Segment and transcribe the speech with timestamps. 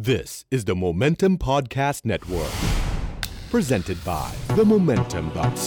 [0.00, 2.52] This is the Momentum Podcast Network,
[3.50, 5.66] presented by themomentum.co.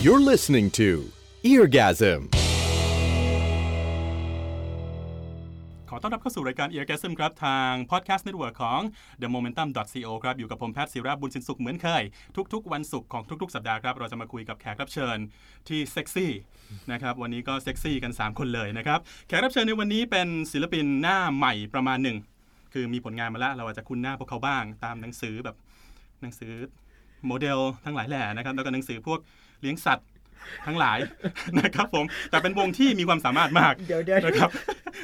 [0.00, 1.12] You're listening to
[1.44, 2.41] Eargasm.
[5.94, 8.80] ขอต้อนรับเข้าสู่รายการ Eargasm ครับ ทาง Podcast Network ของ
[9.20, 12.02] The Momentum.co ครับ อยู่กับผมแพทย์ศิราบุญสินสุขเหมือนเคย
[12.52, 15.18] ทุก ๆ วันศุกร์ของทุก ๆ สัปดาห์ครับ เราจะมาคุยกับแขกรับเชิญ
[15.68, 16.32] ที่เซ็กซี่
[16.92, 22.16] นะครับวันนี้ก็เซ็กซี่กัน 3 คนเลยนะครับแขกรับเชิญในวันนี้เป็นศิลปินหน้าใหม่ประมาณหนึ่ง
[22.72, 25.56] คือมีผลงานมาแล้วเราอาจจะคุ้นหน้าพวกเขาบ้าง ตามหนังสือแบบ
[26.22, 26.52] หนังสือ
[27.26, 29.20] โมเดลทั้งหลายแหล่นะครับแล้วก็หนังสือพวก
[29.60, 30.06] เลี้ยงสัตว์
[30.66, 30.98] ทั้งหลาย
[31.58, 34.50] นะครับผมแต่เป็นวงที่มีความสามารถมากเดี๋ยวเดี๋ยวนะครับ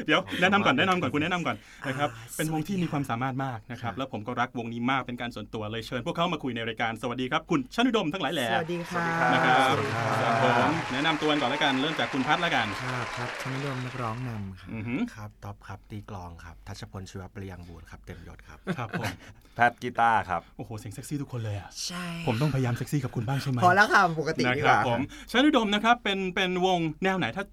[0.06, 1.56] เดี๋ยวแนะนำก่อนแนะนำก่อนคุณแนะนำก่อน
[1.88, 9.76] นะครับเป็นวงที่มีความสามารถมากนะครับแล้วผมก็รักวงนี้มากเป็นการส่วนตัวเลยเชิญพวกเขามาคุยในรายการสวัสดีครับคุณชนุดมทั้งหลายแหล่สวัสดีค่ะนะครับ
[10.22, 19.06] ครับผมแนะนำตัวก่อนแล้วกันเริ่มจากคุณพัฒแล้วกันครับครับชนิยมนักร้องนำค่ะอือหือครับท็อปครับตีกลองครับทัชพลชีวประยังบูรณ์ครับเต็มยศครับครับผม
[19.54, 27.44] แพทกีตาร์ครับโอ้โหเสียงเซ็กซี่ทุกคนเลยอะใช่ผมต้องพยายามเซ็กซี่กับคุณบ้างใช่ไหมพอแล้วค่ะปกตินะดีคกรับว่าผมชนุดมนะครับเป็นเป็นวงแนวไหนถ้า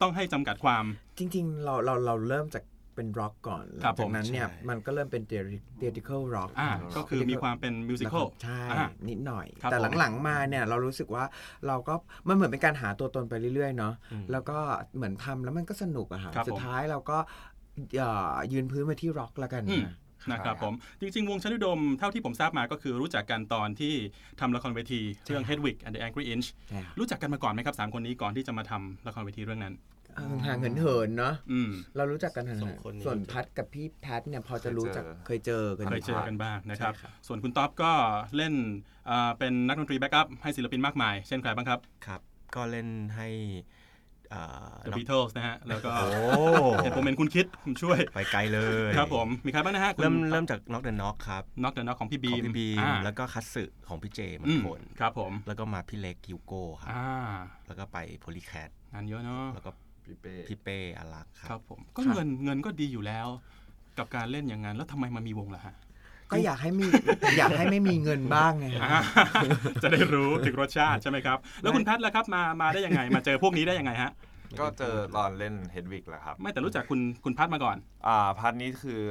[0.00, 0.84] ต้องให้จำกัดความ
[1.18, 11.24] จริง ๆ เราเราเราเริ่มจากเป็นร็อกก่อนหครัลับงจากนั้นเนี่ยใช่มันก็เริ่มเป็นเทติคอลร็อกอ่าก็คือมีความเป็นมิวสิควลใช่อ่านิดหน่อยครับแต่ผมหลังๆมาเนี่ยเรารู้สึกว่า
[11.66, 11.94] เราก็
[12.28, 14.58] มันเหมือนเป็นการหาตัวตนไปเรื่อยๆเนาะอืมแล้วก็
[14.96, 17.18] เหมือนทำแล้วมันก็สนุกอะค่ะครับผมสุดท้ายเราก็
[17.96, 19.94] เอ่อยืนพื้นมาที่ร็อกแล้วกันอืมนะ
[20.32, 23.94] นะครับผมจริง ๆ วงชนุดมเท่าที่ผมทราบมาก็คือรู้จักกันตอนที่
[24.40, 29.74] ทำละครเวทีเรื่อง Hedwig and the Angry Inch ใช่ค่ะรู้จักกันมาก่อนไหมครับสามคนนี้ก่อนที่จะมาทำละครเวทีเรื่องนั้น
[30.16, 37.92] เออห่างเหินเหินๆเนาะอืมเรารู้จักกันอ่าสองคนนี้ส่วนพัดกับพี่แพทเนี่ยพอจะรู้จักเคยเจอกันเคยเจอกันบ้างนะครับใช่ครับส่วนคุณท็อปก็
[38.36, 38.54] เล่น
[39.06, 42.20] เอ่อเป็นนักดนตรี backup ให้ศิลปินมากมาย เช่นใครบ้างครับครับ
[42.54, 43.28] ก็เล่นให้
[44.34, 44.44] อ่า
[44.84, 46.10] The น้อง Beatles นะฮะ แล้วก็โอ้
[46.82, 57.10] เห็นผมเป็นคุณคิดผมช่วย ไปไกลเลย ครับผม มีใครบ้างนะฮะ เริ่มเริ่มจาก Knock the Knock ครับ Knock the Knock ของพี่บีของมพี่บีมอ่าแล้วก็ Katsue ของพี่เจมันอืมทนครับผม แล้วก็มาพี่เล็กฮิวโก้ครับอ่า
[57.66, 59.70] แล้วก็ไปโพลีแคทงานเยอะเนาะแล้วก็
[60.04, 63.28] พี่เป้พี่เป้อารักษ์คครัรับบผมก็เงินเงินก็ดีอยู่แล้ว
[63.98, 65.74] กับการเล่นอย่างนั้นแล้วทำไมมามีวงล่ะฮะ
[66.30, 66.86] ก็อยากให้มี
[67.38, 69.02] อยากให้ไม่มีเงินบ้างไงฮะอ่า
[69.82, 74.10] จะได้รู้ถึงรสชาติใช่ไหมครับ แล้วคุณแพทย์ล่ะครับมามาได้ยังไง มาเจอพวกนี้ได้ยังไงฮะ
[74.60, 77.76] ก็เจอตอนเล่นเฮดวิกแหละครับ ไม่แต่รู้จักคุณคุณพัทมาก่อน
[78.06, 79.02] อ่าพัทนี้คือ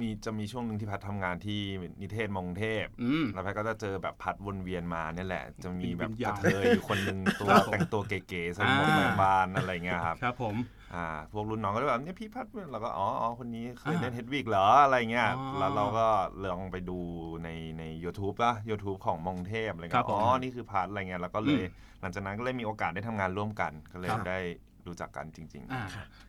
[0.00, 1.60] มีจะมีช่วงหนึ่งที่พัททำงานที่
[2.00, 10.54] นิเทศมงเทพอืมแล้วพัทก็จะเจอแบบพัดวนเวียนมาเนี่ยแหละ จะมีแบบวิญญาณกระเทยอยู่คนหนึ่งตัวครับผมแต่งตัวเก๋ๆใส่หมวกอ่าแมงบานอะไรเงี้ยครับ ครับผม
[10.94, 16.06] อ่าพวกรุ่นน้องก็จะแบบเนี่ยพี่พัดเราก็อ๋ออ๋อคนนี้เคยอ่าเล่นเฮดวิกเหรออะไรเงี้ยอ๋อแล้วเราก็
[16.42, 16.98] ลองไปดู
[17.44, 17.48] ใน
[17.78, 24.40] ใน u t u b e ละ YouTube ของมงเทพอะไรครัเงี้บยผมอ๋อนี่คือพัดอะไรเงี้ยแล้วก็เลยอืมหลังจากนั้นก็เลยมีโอกาสได้ทำงานร่วมกันก็เลยครับได้
[24.88, 25.82] รู้จักกันจริงๆอ่า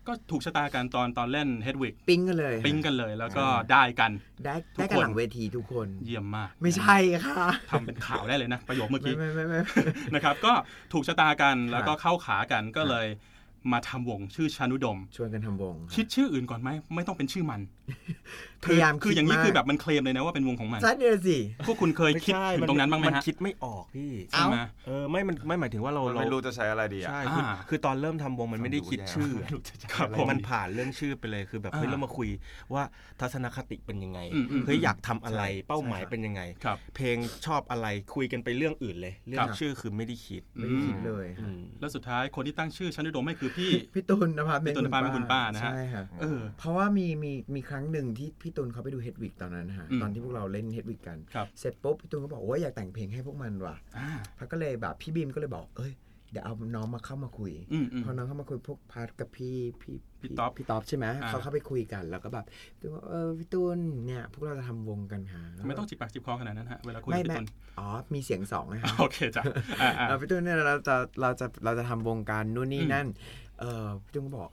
[0.08, 4.12] ก็ถูกชะตากันตอนตอนเล่น Hedwig ปิ๊งกันเลย ปิ๊งกันเลยแล้วก็ได้กัน
[4.46, 9.60] ได้ทุกได้กันคนหลังเวทีทุกคน เยี่ยมมาก ไม่ใช่ค่ะทำเป็นข่าวได้เลยนะ ประโยคเมื่อไม่กี้ไม่ไม่ไม่
[10.14, 10.54] นะครับ ก็
[10.94, 13.08] ถูกชะตากันแล้วก็เข้าขากันก็เลย
[13.72, 17.62] มาทำวงชื่อชานุดมชวนกันทำวงคิดชื่ออื่นก่อนไหมไม่ต้องเป็นชื่อมัน
[18.66, 24.58] พยายามคือคืออย่างนี้ดมกคือแบบมันเคลมเลยนะว่าเป็นวงของมันซัดเดียวสิพวกคุณเคยคิดถึงตรงนั้นบ้างไหมมันฮะคิดไม่ออกพี่ใช่ไหม
[24.88, 32.30] เออไม่มันไม่หมายถึงว่าเรามันเราไม่รู้จะใช้อะไรดีอะใช่คืออ่าคือตอนเริ่มทำวงมันไม่ได้คิดชื่อไม่รู้จะครับผมมันผ่านเรื่องชื่อไปเลยคือแบบเฮ้ยอ่าเรามาคุย
[32.74, 32.84] ว่า
[33.22, 55.94] ทัศนคติเป็นยังไงอืมอืมเฮ้ยอยากทำอะไรใช่เป้าหมายใช่ครับเป็นยังไงครับเพลงชอบอะไรคุยกันไปเรื่องอื่นเลย เรื่องชื่อครับคือไม่ได้คิดไม่ได้คิดเลยอืมแล้วสุดท้ายคนที่ตั้งชื่อชนุดมไม่คือพี่พี่ตุลนภาพี่ตุลนภาเป็นคุณป้านะฮะใช่ค่ะเออเพราะว่ามีมีมีครั้งหนึ่งที่พี่ตุลเขาไปดู Hedwig ตอนนั้นนะฮะอืมตอนที่พวกเราเล่น Hedwig กัน ครับเสร็จปุ๊บพี่ตุลก็บอกว่าอยากแต่งเพลงให้พวกมันว่ะอ่าพัดก็เลยแบบพี่บีมก็เลยบอก เอ้ย
[56.32, 67.46] เดี๋ยวเอาน้องมาเข้ามาคุย อืมอืม พอน้องเข้ามาคุยพวกพัดกับพี่พี่พี่ต๊อบพี่ต๊อบใช่ไหมอ่า เขาเข้าไปคุยกันแล้วก็แบบพี่ตุลบอกเออพี่ตุลเนี่ย พวกเราจะทำวงกันหาไม่ต้องจิบปากจิบคอขนาดนั้นฮะเวลาคุยไม่กับไม่พี่ตุล
[67.80, 69.44] อ๋อมีเสียงสองนะฮะโอเคจ้ะ
[69.82, 73.08] อ่าอ่า เออพี่ตุ้นเนี่ยเราจะเราจะเราจะทำวงการนู่นนี่อืมนั่น
[73.60, 74.50] เออพี่ตุ้นก็บอก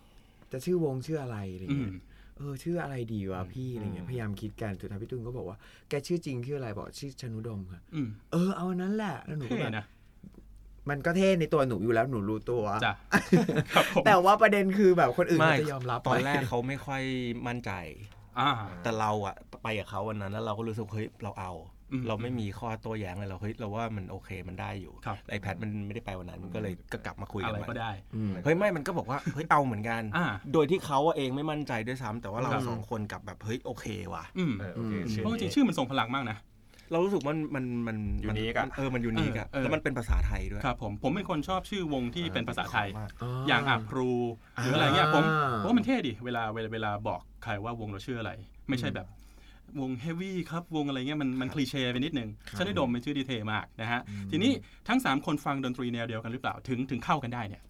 [0.52, 1.94] จะชื่อวงชื่ออะไรอะไรอืเงี้มย
[2.40, 5.56] เออชื่ออะไรดีวะพี่อะไรเงี้ยอืมพยายามคิดกันสุดท้ายพี่ตุ้นก็บอกว่า
[5.88, 9.86] แกชื่อจริงชื่ออะไรบอกชื่อชนุดมค่ะอืมเออเอาอันนั้นแหละแล้วหนูก็เท่แบบนะ
[10.90, 12.94] มันก็เท่ในตัวหนูอยู่แล้วหนูรู้ตัวจ้ะ
[13.74, 17.02] ครับผมแต่ว่าประเด็นคือแบบคนอื่นไม่เขาจะยอมรับตอนไหมแรกเขาไม่ค่อย
[17.46, 17.72] มั่นใจ
[18.38, 18.50] อ่า
[18.82, 36.36] แต่เราอะไปกับเขาวันนั้นแล้วเราก็รู้สึกเฮ้ยเราเอาอืม เราไม่มีข้อโต้แย้งเลยเราเฮ้ยเราว่ามันโอเคมันได้อยู่ครับไอแพดมันไม่ได้ไปวันนั้นมันก็เลยก็กลับมาคุยอะกันไรใหม่ก็ได้อืมเฮ้ยไม่มันก็บอกว่าเฮ้ยเอาเหมือนกันอ่าโดยที่เขาอะเองไม่มั่นใจด้วยซ้ำแต่ว่าเราครับสองคนกลับแบบเฮ้ยโอเคว่ะอืมเออโอเคอืมชื่อเพราะจริงๆนี้ชื่อมันทรงพลังมากนะ
[36.90, 37.98] เรารู้สึกว่ามันมันมัน
[38.30, 43.10] Unique อะมันเออมันยูนิคอะเออเออแล้วมันเป็นภาษาไทยด้วยครับผมผมเป็นคนชอบชื่อวงที่เป็นภาษาไทยมาก
[43.48, 44.10] อย่างอะพรู
[44.60, 48.32] หรืออะไรเงี้ยผมอ่าผมว่ามันเท่ดิเวลาเวลาเวลาบอกใครว่าวงเราชื่ออะไร
[48.68, 49.06] ไม่ใช่แบบ
[49.80, 52.28] วง heavy ครับ วงอะไรเงี้ยมันมัน cliché ไปนิดนึง
[52.58, 54.00] ชนุดมเป็นชื่อดีเท่มากนะฮะ
[54.30, 54.52] ทีนี้
[54.88, 57.62] ทั้ง 3 คนฟังดนตรีแนวเดียวกันหรือเปล่าถึงถึงเข้ากันได้เนี่ย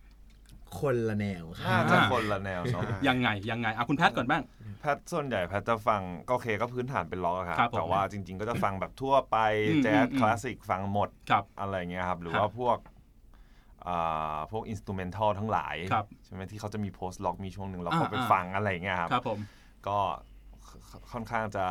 [0.81, 4.43] คนละแนวค่ะน่าจะคนละแนวเนาะยังไง ยังไงอะคุณแพทย์ก่อนบ้าง
[4.81, 9.37] แพทส่วนใหญ่แพทจะฟังก็โอเคก็พื้นฐานเป็นร็อกอะครับครับผมแต่ว่าจริง ๆ ก็จะฟังแบบทั่วไป
[9.69, 12.79] อืมแจ๊สอืมคลาสสิกฟังหมดครับอะไรเงี้ยครับ หรือครับว่าพวก
[13.87, 19.39] อ่าพวกอินสตูเมนทัลทั้งหลายครับใช่ไหมที่เขาจะมีโพสต์ล็อกมีช่วงหนึ่งเราอ่าก็ไปอ่าฟังอะไรเงี้ยครับครับผม
[19.89, 19.99] ก็
[20.69, 20.71] ค
[21.13, 21.67] ค่อนข้างจะ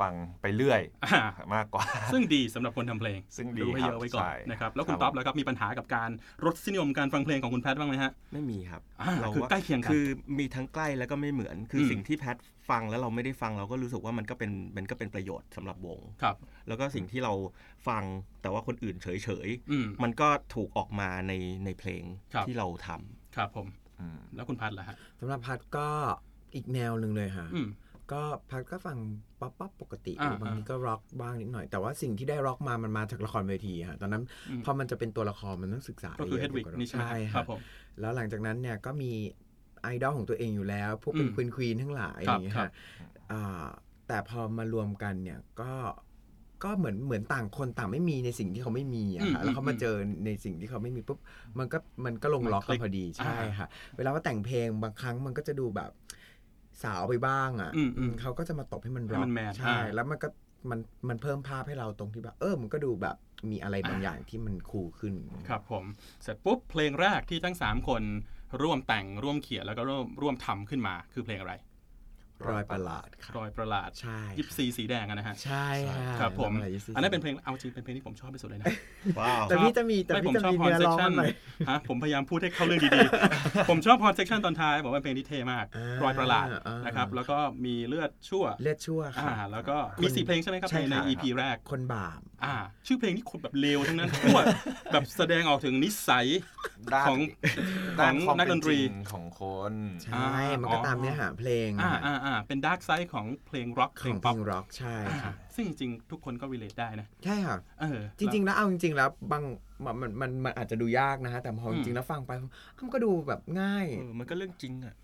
[0.00, 1.24] ฟังไปเรื่อยอ่า
[1.54, 6.10] มากกว่า ซึ่งดีสำหรับคนทำเพลง ซึ่งดีรู้ให้ครับเยอะไว้ก่อนใช่นะครับแล้วคคุรัณบต๊อบแล้วครับมีปัญหากับการ
[6.44, 10.04] รสนิยมการฟังเพลงของคุณแพทย์บ้างไหมฮะไม่มีครับอ่าเราคือใกล้เคียงกันคือ
[10.38, 12.36] มีทั้งใกล้แล้วก็ไม่เหมือนคืออมสิ่งที่แพท
[12.70, 16.36] ฟังแล้วเราไม่ได้ฟังเราก็รู้สึกว่ามันก็เป็นมันก็เป็นประโยชน์สำหรับวงครับ
[16.68, 17.32] แล้วก็สิ่งที่เรา
[17.88, 18.02] ฟัง
[18.42, 21.32] แต่ว่าคนอื่นเฉยเฉยๆอืมมันก็ถูกออกมาใน
[21.64, 22.02] ในเพลง
[22.34, 23.66] ครับที่เราทำครับผม
[24.00, 25.88] อืมแล้วคุณพัดล่ะฮะสำหรับพัดก็
[26.54, 27.68] อีกแนวหนึ่งเลยค่ะอืม
[28.12, 28.98] ก็พัดก็ฟัง
[29.40, 37.60] ป๊อปป๊อปปกติอ่าบางทีก็ร็อกบ้างนิดหน่อย แต่ว่าสิ่งที่ได้ร็อกมามันมาจากละครเวทีค่ะตอนนั้นอืมพอมันจะเป็นตัวละครมันต้องศึกษาก็คือละดเอียดกว่า Hedwig นี่ใช่ไหมใช่ค่ะครับผม
[38.00, 39.12] แล้วหลังจากนั้นเนี่ยก็มี
[39.82, 42.70] ไอดอลของตัวเองอยู่แล้ว พวกเป็นอืมควีน Queen ทั้งหลายอครับย่างเงี้ยครัค่ะครับ
[43.32, 43.66] อ่า
[44.08, 45.72] แต่พอมารวมกันเนี่ยก็
[46.64, 49.94] ก็เหมือนเหมือนต่างคนต่างไม่มีในสิ่งที่เขาไม่มีอะค่ะอืมแล้วเขามาอืมเจอ
[50.24, 51.18] ในสิ่งที่เขาไม่มีปุ๊บ
[51.58, 53.66] มันก็มันก็ลงมันล็อกคลิกันกพอดีใช่อ่าค่ะ
[53.96, 55.90] เวลาว่าแต่งเพลงบางครั้งมันก็จะดูแบบ
[56.84, 60.28] สาวไปบ้างอะอืมอืมเขาก็จะมาตบให้มันให้ร็อมักนแมนใช่ อ่า แล้วมันก็
[60.70, 63.16] มันมันเพิ่มภาพให้เราตรงที่แบบ เออ มันก็ดูแบบ
[63.50, 65.14] มีอะไรบางอย่างที่มันคูลขึ้น
[65.48, 65.84] ครับผม
[66.22, 68.02] เสร็จปุ๊บเพลงแรกที่ทั้ง 3 คน
[68.62, 71.54] ร่วมแต่งร่วมเขียนแล้วก็ร่วมร่วมทำขึ้นมาคือเพลงอะไร
[72.50, 78.66] รอยประหลาดค่ะรอยประหลาดใช่ยิปซีสีแดงอะนะฮะใช่ค่ะครับผมรอยประหลาด24อันนั้นเป็นเพลงเอาจริงเป็นเพลงที่ผมชอบที่สุดเลยนะ
[79.18, 81.32] ว้าวแต่พี่จะมีแต่ไม่พี่ผมจะชอบมีฮอนเนื้อเซร้องชันหน่อย
[81.70, 92.54] ฮะผมพยายามพูดให้เข้าเรื่องดีๆ ผมชอบฮอนเซชันตอนท้ายบอกว่าเป็นเพลงที่เท่มากอ่ารอยประหลาดอ่านนะครับแล้วก็มีเลือดชั่วเลือดชั่วอ่าค่ะแล้วก็มีสี่เพลงใช่ไหมครับใช่ในในค่ะ EP แรกคนบาปอ่า
[92.86, 94.38] ชื่อเพลงที่คนแบบเลวทั้งนั้นทั่ว
[94.92, 96.26] แบบแสดงออกถึงนิสัย
[96.94, 97.18] ด้านของ
[98.00, 99.74] ด้านของความนักเป็นนตรีจริงของคนนักดนตรี
[100.04, 100.28] ใช่
[100.62, 109.44] มันก็อ๋อตามเนื้อหาเพลงอ่าค่ะอ่าอ่าเป็น dark side ของเพลงร็อกเพขลองงเพป๊ลอปงร็อกใช่ค่ะซึ่งจริงๆทุกคนก็ relate ได้นะใช่ค่ะเออจริง ๆ แล้วเอาจริง ๆ แล้วบาง
[109.84, 114.94] มันมันมันมันอาจจะดูยากนะฮะแต่พอจริงๆแล้วอืมฟังไปมันก็ดูแบบง่ายเออมันก็เรื่องจริงอะ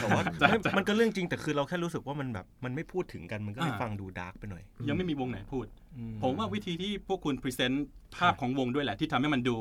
[0.00, 5.66] แต่แต่ว่าว่าไม่มันก็เรื่องจริงแต่คือเราแค่รู้สึกว่ามันแบบมันไม่พูดถึงกันมันก็เลยอ่าฟังดู dark ไปหน่อย ยังไม่มีวงไหนพูด
[5.96, 7.86] อืมผมว่าวิธีที่พวกคุณ present
[8.16, 9.56] ภาพของวงด้วยแหละ ที่ทำให้มันดู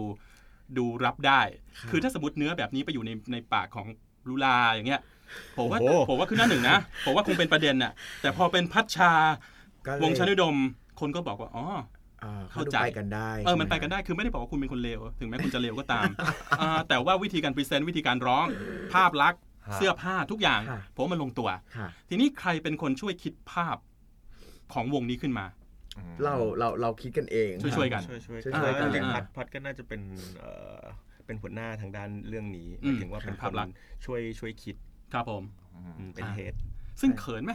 [0.77, 1.41] ดูรับได้
[1.79, 3.87] ครับคือถ้าสมมติเนื้อแบบนี้ไปอยู่ในในปากของ
[4.29, 5.01] ลูลาอย่างเงี้ย
[5.57, 9.11] ผมว่าโอ้โหผมว่าขึ้นหน้าหนึ่งนะ ผมว่าคงเป็นประเด็นน่ะ แต่พอเป็นพัชชา
[9.87, 10.55] ก็เลยวงชนุดม
[10.99, 11.65] คนก็บอกว่าอ๋อ
[12.23, 16.09] อ่าเข้าใจเขาดูไปกันได้ เออ ใช่มันใช่หไปกันได้ คือไม่ได้บอกว่าคุณเป็นคนเลว ถึงแม้คุณจะเลวก็ตาม
[16.59, 18.45] อ่าแต่ว่าวิธีการ present วิธีการร้อง
[18.93, 23.77] ภาพลักษณ์ฮะ เสื้อผ้าทุกอย่างค่ะผมว่ามันลงตัวค่ะทีนี้ใครเป็นคนช่วยคิดภาพ
[24.73, 25.45] ของวงนี้ขึ้นมา
[25.97, 30.01] อืมเราเราเราคิดกันเองช่วยๆกันช่วยช่วยช่วยๆกันจริงๆอ่าพัดพัดก็น่าจะเป็น
[30.39, 30.81] เอ่อ
[31.25, 33.75] เป็นหัวหน้าทางด้านเรื่องนี้หอืมมายถึงว่าเป็นภาคพนลักษณ์
[34.05, 34.75] ช่วยช่วยคิด
[35.13, 35.43] ครับผม
[35.75, 36.53] อืมอืมเป็นอ่าเฮด
[37.01, 37.53] ซึ่งเขินไหม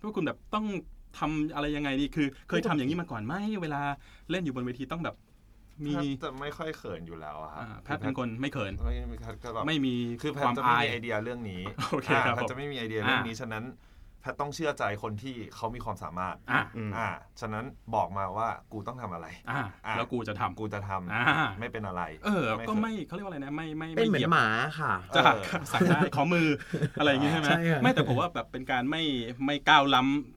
[0.00, 0.66] พวกคุณแบบต้อง
[1.18, 3.80] ทำอะไรยังไงดีคือ เคยทำอย่างนี้มาก่อนไหมเวลา
[4.30, 5.16] เล่นอยู่บนเวทีต้องแบบ
[5.84, 13.64] มีแพทจะไม่ค่อยเขินอยู่แล้วอะครับอ่าแพทย์เป็นคนไม่เขินไม่ไม่แพทก็แบบไม่มีคือแพคทวามจะไม่อายมีไอเดียเรื่องนี้โอเคอ่าครับแพทผมจะไม่มีไอเดียเรื่องอ่านี้ฉะนั้น
[14.20, 17.08] แพทต้องเชื่อใจคนที่เขามีความสามารถอ่าอืมอ่า
[17.40, 21.24] ฉะนั้นบอกมาว่ากูต้องทำอะไรอ่าอะแล้วกูจะทำกูจะทำอ่า
[21.60, 24.46] ไม่เป็นอะไร เออ ก็เคยไม่เขาเรียกว่าอะไรนะไม่ไม่เป็นเหมือยียนบหมา
[24.80, 26.48] ค่ะจะเออสั่งได้ขอมือ
[26.98, 29.02] อะไรอย่างงี้ใช่ไหมใช่ค่ะไม่แต่ผมว่าแบบเป็นการไม่
[29.44, 30.35] ไม่ก้าวล้ำ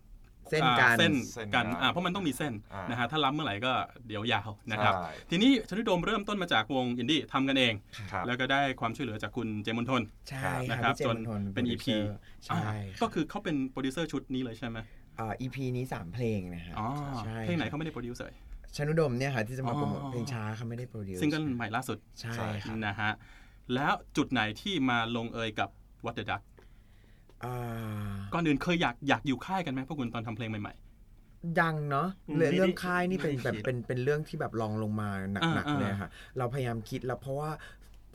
[0.49, 3.71] เส้นอ่ากันเส้นเส้นกันกันอ่าเพราะมันต้องมีเส้นอ่านนะฮะถ้าล้ำเมื่อไหร่ก็
[4.07, 7.73] เดี๋ยวยาวนะครับใช่ทีนี้ชนุดมเริ่มต้นมาจากวงอินดี้ทำกันเอง
[8.11, 14.77] ครับแล้วก็ได้ความช่วยเหลือจากคุณเจมณฑลใช่นะค่ะครับพี่เจจมนส์ทนเป็นโปร EP ดิวเซอร์ใช่อ่าก็คือเขาเป็นโปรดิวเซอร์ชุดนี้เลยใช่ไหม
[15.19, 16.87] อ่า EP นี้สามเพลงนะฮะอ๋อ
[17.25, 18.33] ใช่เพลงไหนเขาไม่ได้ produce
[18.75, 23.11] ชนุดมเนี่ยค่ะที่จะมาอ๋อโปรโมทเพลงช้าเขาไม่ได้ produce ซิงเกิลใหม่ล่าสุดใช่ใช่ค่ะนะฮะ
[23.73, 25.69] แล้วจุดไหนที่มาลงเอยกับ
[26.05, 26.48] What the Duck อ่า
[28.33, 30.73] ก่อนอื่นเคยอยากอยากอยู่ค่ายกันไหมพวกคุณตอนทำเพลงใหม่
[31.59, 37.51] ยังเนาะอืมเรื่องไม่ได้เรื่องค่ายนี่เป็นไม่ได้แบบคิดเป็นเป็นเรื่องที่แบบรองลงมาหนักๆเลยค่ะอ่า เราพยายามคิดแล้วเพราะว่า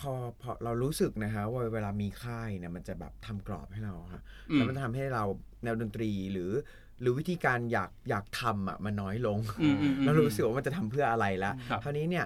[0.01, 5.25] พอพอเรารู้สึกนะฮะว่าเวลามีค่ายเนี่ยมันจะแบบทำกรอบให้เราค่ะอืมแล้วมันทำให้เรา
[5.65, 6.51] แนวดนตรีหรือ
[7.01, 12.25] หรือวิธีการอยากอยากทำอะมันน้อยลงอืมอืมอืมแล้วรู้สึกว่ามันจะทำเพื่ออะไรละครับคราวนี้เนี่ย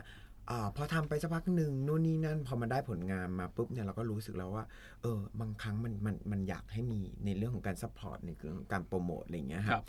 [0.50, 4.64] อาพอทำไปสักพักหนึ่งนู่นนี่นั่น พอมันได้ผลงานมาปุ๊บเนี่ยเราก็รู้สึกแล้วว่า
[5.02, 9.85] เออ บางครั้งมันมันมันอยากให้มีในเรื่องของการ support ในเรื่องของการโปรโมทอะไรอย่างเงี้ยครับครับ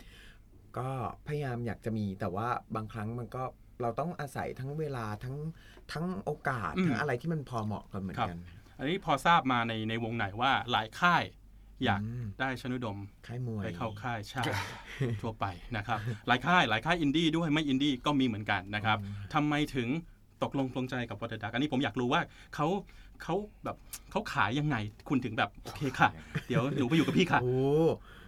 [0.78, 0.88] ก็
[1.26, 3.42] พยายามอยากจะมีแต่ว่าบางครั้งมันก็
[3.82, 5.36] เราต้องอาศัยทั้งเวลาทั้ง
[5.92, 8.36] ทั้งโอกาสอืมทั้งอะไรที่มันพอเหมาะกันเหมือนกัน
[8.78, 11.22] อันนี้พอทราบมาในในวงไหนว่าหลายค่าย
[11.84, 14.42] อยากอืมได้ชนุดมค่ายมวยไปเข้าค่ายใช่
[15.22, 15.98] ทั่วไปนะครับ
[16.28, 18.98] หลายค่ายหลายค่ายอินดี้ด้วยไม่อินดี้ก็มีเหมือนกันนะครับ
[19.34, 19.88] ทำไมถึง
[20.42, 22.20] ตกลงปลงใจกับ What the Duck อันนี้ผมอยากรู้ว่า
[22.54, 22.66] เขา
[23.22, 23.76] เขาแบบ
[24.10, 24.76] เขาขายยังไง
[25.08, 26.08] คุณถึงแบบโอเคค่ะ
[26.48, 27.54] เดี๋ยวหนูไปอยู่กับพี่ค่ะ โอ้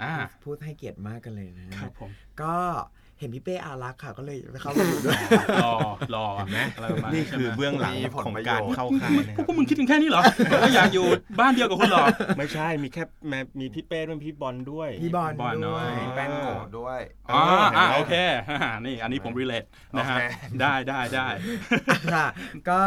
[0.03, 0.15] อ่า
[0.45, 2.11] พูดให้เกียรติมากกันเลยนะครับผม
[2.43, 2.55] ก็
[3.23, 5.19] เห็นพี่เป้อารักษ์ค่ะก็เลยเข้ามาอยู่ด้วย
[5.65, 5.75] รอ
[6.15, 10.23] รอเห็นไหมอะไรประมาณนี่ใช่คือไหมเบื้องหลังมีผลของประโยชน์การเข้าค่ายนะพควรับกพวกมึงคิดถึงแค่นี้เหรอ
[10.63, 11.07] ก็อยากอยู่
[11.41, 12.05] บ้านเดียวกับคุณเหรอ
[12.39, 17.01] ไม่ใช่มีแค่แม่มีพี่เป้ด้วยพี่บอลด้วยพี่บอลบอลเนด้อะวยมีแป้งโกะด้วย
[17.33, 18.15] อ๋อเห็นไหมอ่าโอเค
[18.87, 19.65] นี่อันนี้ผมรีเลท
[19.99, 20.23] นะฮะโอเค
[20.61, 21.27] ได้ได้ได้
[22.15, 22.27] ค่ะ
[22.69, 22.81] ก็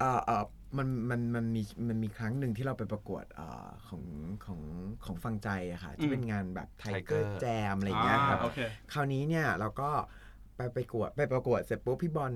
[0.00, 0.44] เอ่อเอ่อ
[0.78, 4.04] มันมันมันมีมันมีครั้งหนึ่งที่เราไปประกวดเอ่อของ
[4.44, 4.60] ของ
[5.04, 8.58] ของฟังใจอะค่ะที่เป็นงานแบบไทเกอ Tiger ร์แจมอะไรอย่างเงี้ยครับอ่าโอเค
[8.92, 9.90] คราวนี้เนี่ยเราก็
[10.56, 12.34] ไปไปกวดไปประกวดเสร็จปุ๊บพี่บอล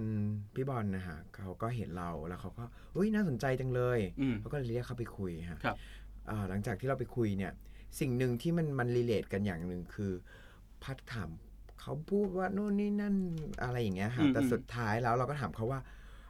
[0.54, 2.64] พี่บอลนะฮะเขาก็เห็นเราแล้วเขาก็
[2.96, 5.76] อุ้ยน่าสนใจจังเลยอืมเขาก็เลยเรียกเขาไปคุยฮะครับ
[6.30, 7.52] อ่าหลังจากที่เราไปคุยเนี่ย
[8.00, 10.12] สิ่งหนึ่งที่มันมัน relate กันอย่างหนึ่งคือ
[10.82, 11.30] พัดถาม
[11.80, 13.16] เขาพูดว่านู่นนี่นั่น
[13.62, 15.80] อะไรอย่างเงี้ยอืค่ะมแต่อืมสุดท้ายแล้วเราก็ถามเขาว่า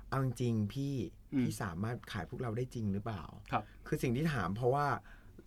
[0.08, 0.92] เอาจริงๆพี่
[1.34, 3.22] อืมพี่สามารถขายพวกเราได้จริงหรือเปล่า
[3.52, 4.86] ครับคือสิ่งที่ถามเพราะว่า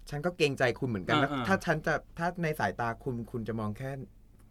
[0.10, 3.92] ฉันก็เกรงใจคุณเหมือนกันอ่าแล้วอ่าถ้าฉันจะถ้าในสายตาคุณคุณจะมองแค่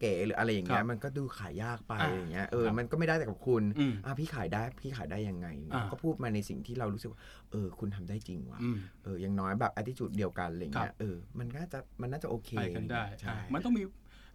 [0.00, 13.82] เก๋หรืออะไรอย่างเงี้ครัยบมันก็ดูขายยากไปอ่าอย่างเงี้ยเออครับมันก็ไม่ได้แต่กับคุณอืมอะพี่ขายได้พี่ขายได้ยังไงอ่าก็พูดมาในสิ่งที่เรารู้สึกว่าเออ คุณทำได้จริงว่ะอืมเอออย่างน้อยแบบ attitude เดียวกันอะไรเงี้ครัยบเออมันน่าจะมันน่าจะโอเคไปกันได้ใช่อะมันต้องมี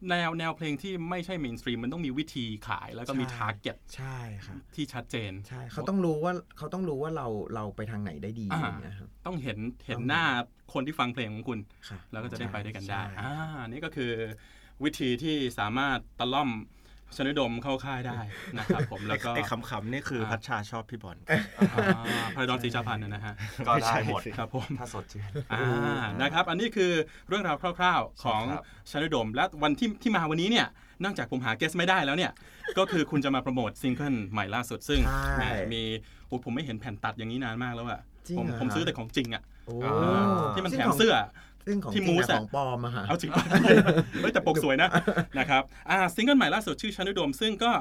[0.10, 10.26] แนวแนวเพลงที่ไม่ใช่ mainstream มันต้องมีวิธีขายแล้วก็มีใช่ target ใช่ครับที่ชัดเจนใช่เขาต้องรู้ว่าเขาต้องรู้ว่าเราเราไปทางไหนได้ดีอ่าอย่างเงี้ยครับต้องเห็นเห็นต้องหน้า
[10.74, 13.34] คนที่ฟังเพลงของคุณค่ะแล้วก็จะได้ไปด้วยกันได้ใช่อ่า
[13.70, 14.12] นี่ก็คือ
[14.84, 16.50] วิธีที่สามารถตะล่อม
[17.16, 18.20] ชนุดมเข้าค่ายได้
[18.58, 23.34] นะครับผมแล้วก็ไอ้ขำๆนี่คือพัชชาชอบพี่บอลอ่าภราดรศรีชาพันธุ์นะฮะ
[23.68, 26.92] ก็ได้หมดครับผมถ้าสดชื่นอ่านะครับ อันนี้คือ
[27.28, 30.68] เรื่องราวคร่าว ๆของครับชนุดมและวันที่ที่มาวันนี้เนี่ย
[31.04, 32.32] นอกจากผมหาเกสไม่ได้แล้วเนี่ย
[32.78, 35.84] ก็คือคุณจะมาโปรโมทซิงเกิลใหม่ล่าสุดซึ่งใช่แหมมี
[36.28, 39.76] โอ้ผมไม่เห็นแผ่นตัดอย่างนี้นานมากแล้วอะจริงผมเหรอผมฮะซื้อแต่ของจริงอะโอ้
[40.54, 41.16] ที่มันซึ่แถงมของเสื้อ
[41.66, 43.32] ซึ่งของที่จริงมูอะสอะของปลอมอะฮะเอาจริง
[44.22, 44.90] เฮ้ยแต่ปกสวยนะ
[45.40, 47.72] นะครับอ่าซิงเกิลใหม่ล่าสุดชื่อชนุดมซึ่งก็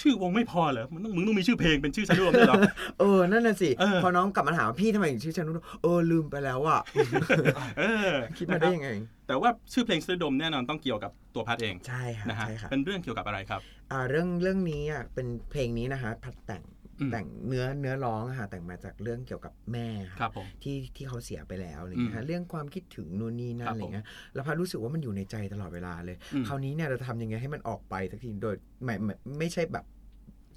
[0.00, 2.56] ชื่อวงไม่พอเหรอมันต้องมึงต้องมีชื่อเพลงเป็นชื่อชนุดมด้วยเหรอ
[3.00, 6.80] เออ นั่นน่ะสิเออพอน้องกลับมาถามว่าพี่ทำไมถึงชื่อชานุเออ ลืมไปแล้วอะ
[7.78, 8.88] เออคิดมาได้ยังไง
[9.26, 13.60] แต่ว่าชื่อเพลงชนุดมแน่นอนต้องเกี่ยวกับตัวพัดเอง ใช่ค่ะนะฮะใช่ค่ะเป็นเรื่องเกี่ยวกับอะไรครับ
[13.90, 16.73] อ่า เรื่องเรื่องนี้อะ เป็นเพลงนี้นะคะพัดแต่งอืม
[17.12, 29.84] แต่งเนื้อเนื้อร้องอะค่ะแต่งมาจากเรื่องเกี่ยวกับแม่ค่ะครับผมที่ที่เขาเสียไปแล้วอะไรเงี้ยอืฮะมเรื่องความคิดถึงนู่นนี่นั่ครันบอะไรเงี้ยแล้วพัดรู้สึกว่ามันอยู่ในใจตลอดเวลาเลยอืมคราวนี้เนี่ยเราทำยังไงให้มันออกไปสักทีโดยไม่ไม่ไม่ใช่แบบ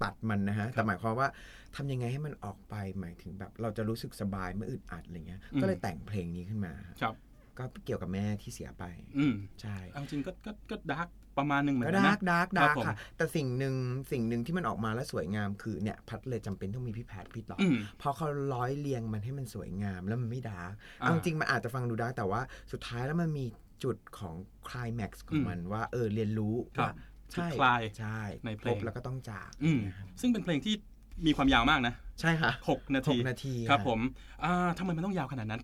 [0.04, 1.28] ตัดมันนะฮะแต่หมายความว่า
[1.76, 7.16] ทำยังไงให้มันออกไปหมายถึงแบบ เราจะรู้สึกสบายไม่อึดอัดอะไรเงี้ยอืมก็เลยแต่งเพลงนี้ขึ้นมาครับ
[7.58, 8.84] ก็เกี่ยวกับแม่ที่เสียไป
[9.18, 13.76] อืมใช่เอาจริงก็ก็ก็ dark ประมาณหนึ่งเหมือนก็กันนะ dark dark ครับ dark ผมค่ะ แต่สิ่งหนึ่ง
[14.12, 22.42] สิ่งหนึ่งที่มันออกมาแล้วสวยงามคือเนี่ยพัดเลยจำเป็นต้องมีพี่แพทย์พี่ต่อออืมเพราะเขาร้อยเรียงมันให้มันสวยงามแล้วมันไม่ dark อ่าเอาจริงๆมันอาจจะฟังดู dark แต่ว่า
[22.72, 23.46] สุดท้ายแล้วมันมี
[23.84, 24.36] จุดของ
[24.70, 26.92] คลายแม็กซ์ขออืงมมันว่าเออเรียนรู้ครับว่า
[27.36, 30.76] จุดใช่คลายใช่ในเพลงพบแล้วก็ต้องจากอืมนะครับซึ่งเป็นเพลงที่
[31.26, 34.00] มีความยาวมากนะ ใช่ค่ะหกนาหทีกนาทีครับะผม
[34.44, 35.62] อ่าทำไมมันต้องยาวขนาดนั้น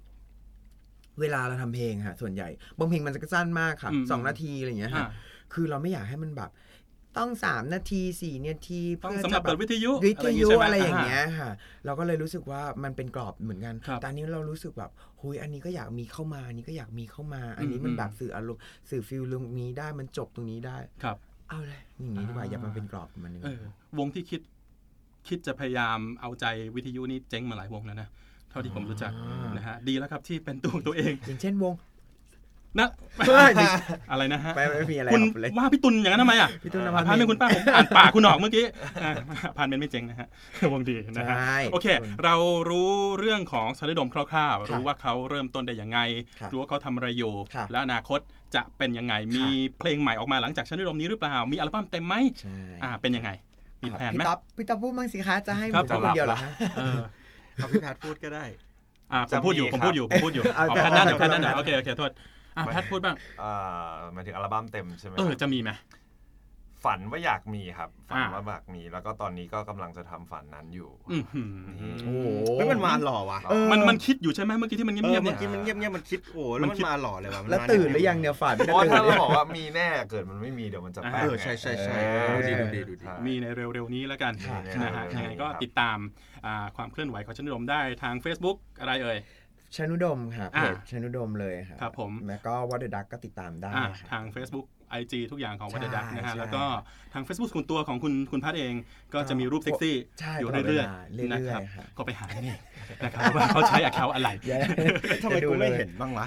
[1.22, 5.08] เวลาเราทำเพลงค่ะ ส่วนใหญ่บางเพลงมันจะสั้นมากค่ะอืมสองนาทีอะไรอย่างเงี้ยอ่าค่ะ
[5.54, 6.52] คือเราไม่อยากให้มันแบบ
[7.18, 11.52] ต้องสามนาทีสี่นาทีต้องเพื่อสำหรับจะเปิดแบบวิทยุวิทยุใช่หมอะไรอย่างเงี้ยาค่ะ
[11.86, 14.92] เราก็เลยรู้สึกว่ามันเป็นกรอบเหมือนกันครับแต่อันนี้เรารู้สึกแบบ
[15.22, 21.18] หุยอันนี้ก็อยากมีเข้ามาอันนี้ก็อยากมีเข้ามา อันนี้อืมมันแบบสื่ออารมณ์สื่อฟิลตรงนี้ได้มันจบตรงนี้ได้ครับ
[21.50, 23.62] เอาเลยอย่างนี้ดีกว่าอ่าอย่ามาเป็นกรอบมันนึงเออ
[24.00, 24.42] วงที่คิด
[25.28, 26.46] คิดจะพยายามเอาใจ
[26.76, 28.10] วิทยุนี่เจ๊งมาหลายวงแล้วนะ
[28.50, 29.12] เท่าที่ผมรู้จัก
[29.58, 31.74] นะฮะดีแล้วครับที่เป็นตัวของตัวเอง อย่างเช่นวง
[32.80, 32.90] นะ
[33.28, 33.52] เฮ้ย
[34.12, 38.66] อะไรนะฮะไม่ไม่มีอะไรคุณครับเลยว่าพี่ตุลอย่างนั้นทำไมอะพี่ตุลนอะภัสพานเป็นคุณป้าผมอ่านปากคุณออกเมื่อกี้
[39.04, 39.12] อะ
[39.58, 40.28] พานเป็นไม่เจ๊งนะฮะ
[40.74, 41.88] วงดีนะฮะใช่โอเค
[42.24, 42.36] เรา
[42.70, 42.90] รู้
[43.20, 46.00] เรื่องของชาลิดมคร่าวๆครับรู้ว่าเขาเริ่มต้นได้ยังไง
[46.40, 48.20] ครับรู้ว่าเขาทำอะไรอยู่ครับและอนาคต
[48.56, 49.46] จะเป็นยังไงมี
[49.80, 53.30] เพลงใหม่ออกมาหลังจากชาลิดมนี้หรือเปล่ามีอัลบั้มเต็มไหมใช่อ่าเป็นยังไง
[53.82, 57.00] มีแผนไหมพี่ต๊อบพี่ต๊อบพูดบ้างสิคะจะให้ผครับมพูดคนเดียวเหรอฮะเออ
[57.56, 58.46] เอาพี่แพทย์พูดก็ได้
[59.14, 62.12] อ่าผมพูดอยู่จะมีผมพูดอยู่ผมพูดอยู่เอาเอาแต่แพทนั่นเอาเดี๋ยวแพทนั่นแต่เดี๋ยวโอเคโอเคโทษ
[62.56, 65.72] อะแพทพูดบ้างอ่าหมายถึงอัลบั้มเต็มใช่ไหมเออจะมีไหม
[66.90, 85.98] ฝันว่าอยากมีครับ ฝันอ่าว่าอยากมี แล้วก็ตอนนี้ก็กำลังจะทำฝันนั้นอยู่อื้อหือนี่โอ้โหเฮ้ยมันมาหล่อว่ะเออมันมันคิดอยู่ใช่ไหมเมื่อกี้ที่มันเอเงีอยบๆเมื่เนี่อยกี้มันเงียบเงียบๆมันคิดโอ้แล้วมันมันคิดมาหล่อเลยว่ะมันแล้วมาตื่นเยหรือยังเนี่ยฝันเพราะว่าถ้าเราตื่นบอกว่ามีแน่เกิดมันไม่มีเดี๋ยวมันจะแปลกเออใช่ใช่ใช่เออดูดีดูดีดูดีใช่มีในเร็วๆนี้แล้วกันครับนะฮะครับยังไงก็ติดตาม
[86.46, 89.18] อ่าความเคลื่อนไหวของชนดมได้ทาง Facebook อะไรเอ่ย
[89.76, 94.66] ชนุดมครับเพอ่าจชนุดมเลยครับครับผมแล้วก็วัดดักก็ติดตามได้อ่าครับทาง Facebook
[95.00, 96.64] IG ทุกอย่างของวัดดักใช่นะฮะใช่แล้วก็
[97.14, 98.74] ทาง Facebook ส่วนตัวของคุณคุณพัดเอง
[99.14, 102.56] ก็จะมีรูปเซ็กซี่ใช่อยู่ตลอดเรื่อยเวลาๆเรื่อยๆนะครับครับก็ไปหานี่
[103.04, 104.58] นะครับว่าเขาใช้ account อะไรแย่
[105.24, 106.26] ทำไมกูไม่เห็นบ้างวะ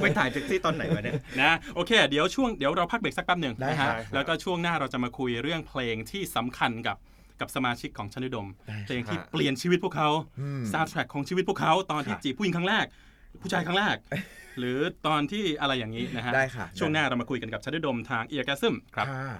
[0.00, 6.96] ไปถ่ายเซ็กซี่ตอนไหนวะเนี่ยนะโอเค เดี๋ยวช่วงเดี๋ยวเราพักเบรกสักแป๊บหนึ่งได้นะครัฮะบแล้วก็ช่วงหน้าเราจะมาคุยเรื่องเพลงที่สำคัญกับ
[7.40, 10.08] กับสมาชิกของชนุดมได้เพลงที่เปลี่ยนชีวิตพวกเขา
[10.40, 12.86] อืมซาวด์แทร็กของชีวิตพวกเขาตอนที่ครับจีบผู้หญิงครั้งแรก
[13.42, 13.96] ผู้ชายครั้งแรก
[14.58, 19.32] หรือตอนที่อะไรอย่างนี้นะฮะได้ค่ะช่วงหน้าเรามาคุยกันกับชนุดมทาง Eargasm ครับค่ะ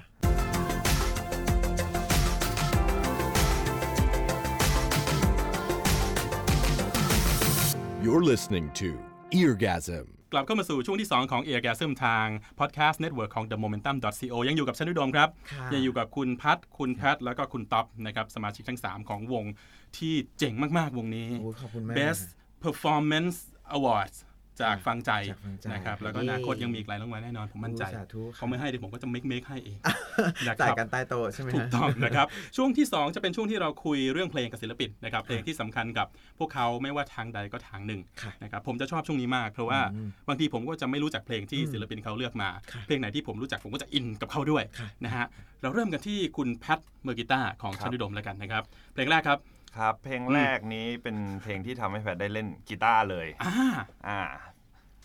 [8.05, 9.00] You're listening to
[9.33, 10.15] Eargasm.
[10.33, 12.26] กลับเข้ามาสู่ช่วงที่ 2 ของ Ear g a s m ทาง
[12.61, 19.45] Podcast Network ของ The Momentum co ยังอยู่กับชนุดมครับค่ะยังอยู่กับคุณพัทคุณแพทแล้วก็คุณท็อปนะครับสมาชิกทั้ง 3 ของวง
[19.99, 22.26] ที่เจ๋งมาก ๆ วงนี้โอ้ยขอบคุณมาก Best
[22.64, 23.37] Performance
[23.76, 24.16] Awards
[24.63, 29.79] จากฟังใจจากฟังใจนะครับ แล้วก็อนาคตยังมีอีกหลายรางวัลแน่นอน ผมมั่นใจโอ้สาธุครับเขาไม่ให้เดี๋ยวผมก็จะเมคเมคให้เอง
[30.49, 36.07] นะคจ่ายรับกันใต้โต๊ะใช่ไหมถูกฮะต้องนะครับ ช่วงที่ 2 จะเป็นช่วงที่เราคุยเรื่องเพลงกับศิลปินนะครับเพลงที่สำคัญกับ
[36.39, 45.27] พวกเขาไม่ว่าทางใดก็ทางหนึ่งค่ะนะครับผมจะชอบช่วงนี้มากเพราะว่าอืมบางทีผมก็จะไม่รู้จักเพลงที่อืมศิลปินเขาเลือกมาค่ะเพลงไหนที่ผมรู้จักผมก็จะอินกับเขาด้วยค่ะนะฮะ
[45.63, 49.39] เราเริ่มกันที่คุณแพทมือกีตาร์ของครับชนุดมแล้วกันนะครับเพลงแรกครับ
[49.78, 53.54] ครับ เพลงแรกนี้เป็นเพลงที่ทำให้แพทได้เล่นกีตาร์เลยอ่า
[54.09, 54.21] อ่า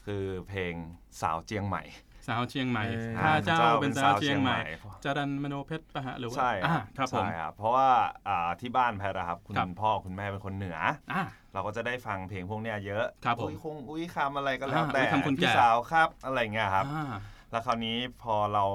[0.06, 0.74] คือเพลง
[1.22, 1.84] สาวเจียงใหม่
[2.28, 7.90] สาวเชียงใหม่เออถ้าเจ้าเป็นสาวเชียงใหม่เจ้าเป็นสาวเชียงใหม่จรัลมโนเพ็ชรปะฮะหรือว่าใช่อ่าครับผมใช่ครับเพราะว่า
[8.28, 10.78] อ่าที่บ้านแพทอะครับคุณครับพ่อคุณแม่เป็นคนเหนือ
[11.14, 11.24] อ่า
[11.54, 17.06] เราก็จะได้ฟังเพลงพวกเนี้ยเยอะครับผมอุ้ยคงอุ้ยคำอะไรก็แล้วอ่าแต่อุ้ยคำคนแก่พี่สาวครับอะไรเงี้ยครับอ่า
[17.52, 18.66] แล้วคราวนี้พอเรา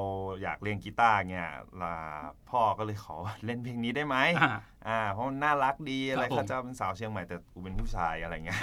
[0.42, 1.48] อยากเรียนกีตาร์เนี่ย
[1.82, 1.94] ล่ะ
[2.50, 4.56] พ่อก็เลยขอเล่นเพลงนี้ได้ไหมอ่า
[4.88, 8.60] อ่าเพราะมันน่ารักดีอะไรครับผมข้าเจ้าเป็นสาวเชียงใหม่แต่กูเป็นผู้ชายอะไรเงี้ย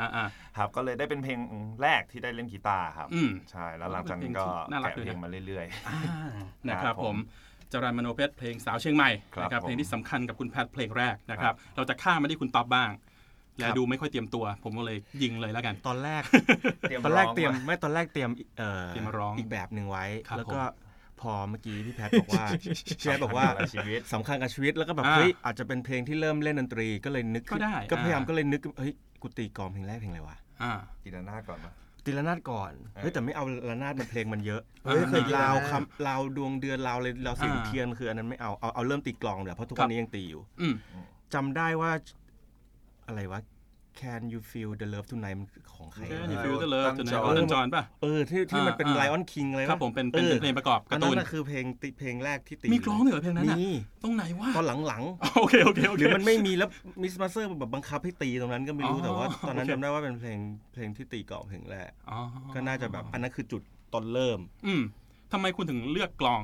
[0.00, 0.26] อ่าอ่า
[0.56, 1.38] ครับก็เลยได้เป็นเพลง
[1.82, 5.98] แรกที่ได้เล่นกีตาร์ครับอืมใช่แล้วหลังจากนี้ก็น่ารักแกะเลยนะเพลงมาเรื่อยอ่า
[6.68, 7.18] นะครับครับผผมม
[7.72, 12.90] จรันมโนเพชรเพลงสาวเชียงใหม่ครับนะครับผมเพลงที่สำคัญกับคุณแพทเพลงแรกนะครับครับ เราจะข้ามมาที่คุณต๊อบบ้าง
[13.60, 20.88] และครับดูไม่ค่อยเตรียมตัว ผมก็เลยยิงเลยแล้วกัน ตอนแรกๆเตรียมตอนแรกงเตรียมาไม่ตอนแรกเตรียมเอ่อเตรียมมาร้องอีกแบบหนึ่งไว้ครับแล้วก็ผม
[21.20, 22.44] พอเมื่อกี้พี่แพทบอกว่า
[22.86, 28.92] พี่แพทบอกว่าสำคัญกับชีวิตสำคัญกับชีวิตแล้วก็แบบอ่าเฮ้ยอาจจะเป็นเพลงที่เริ่มเล่นดนตรีก็เลยนึกขึ้นก็ได้ก็พยายามอ่าก็เลยนึกเฮ้ย
[29.22, 31.72] กูตีกลองเพลงแรกเพลงอะไรวะอ่าตีนาหน้าก่อนมา
[32.04, 40.74] ตีละนาดก่อนเออเฮ้ยแต่ไม่เอาละนาดมันเพลงมันเยอะเฮ้ยเคยลาวตีละนาดคำลาวดวงเดือนลาวเลยลาวเสียงอ่าเทียนคืออันนั้นไม่เอาเอาเอาเริ่มตีกลองเดี๋ยวเพราะทุกครัวับนนี้ยังตีอยู่อืม
[41.34, 41.90] จำได้ว่า
[43.10, 43.40] อะไรวะ
[44.00, 53.68] Can you feel the love tonight มันของใครแค่วะนี่ฟิลเตอร์เลิฟตั้จะงไหนจอออตันจอนป่ะเออที่ที่มันเป็นอ่าไลออนคิงเลยครับผมเป็นเป็นเป็นเพลงประกอบอักานร์นั้ตูนนน่ะคือเพลงติเพลงแรกที่ตีมีกลองด้วยเหรอเพลงนั้นน่ะมี
[54.02, 55.02] ตรงไหนวะตอนหลัง
[55.36, 56.68] โอเคโอเคโอๆเคหรือมันไม่มีแล้ว
[57.02, 60.38] Miss Master แบบบังคับให้ตีตรงนั้นก็ไม่รู้อ๋อแต่ว่า ตอนนั้นโอเคจำได้ว่าเป็นเพลง
[60.72, 62.18] เพลงที่ตีกลองเพลงแรกอ๋อ
[62.54, 64.82] ก็น่าจะแบบอันนั้นคือจุดตอนเริ่ม อืม
[65.32, 66.40] ทำไมคุณถึงเลือกกลอง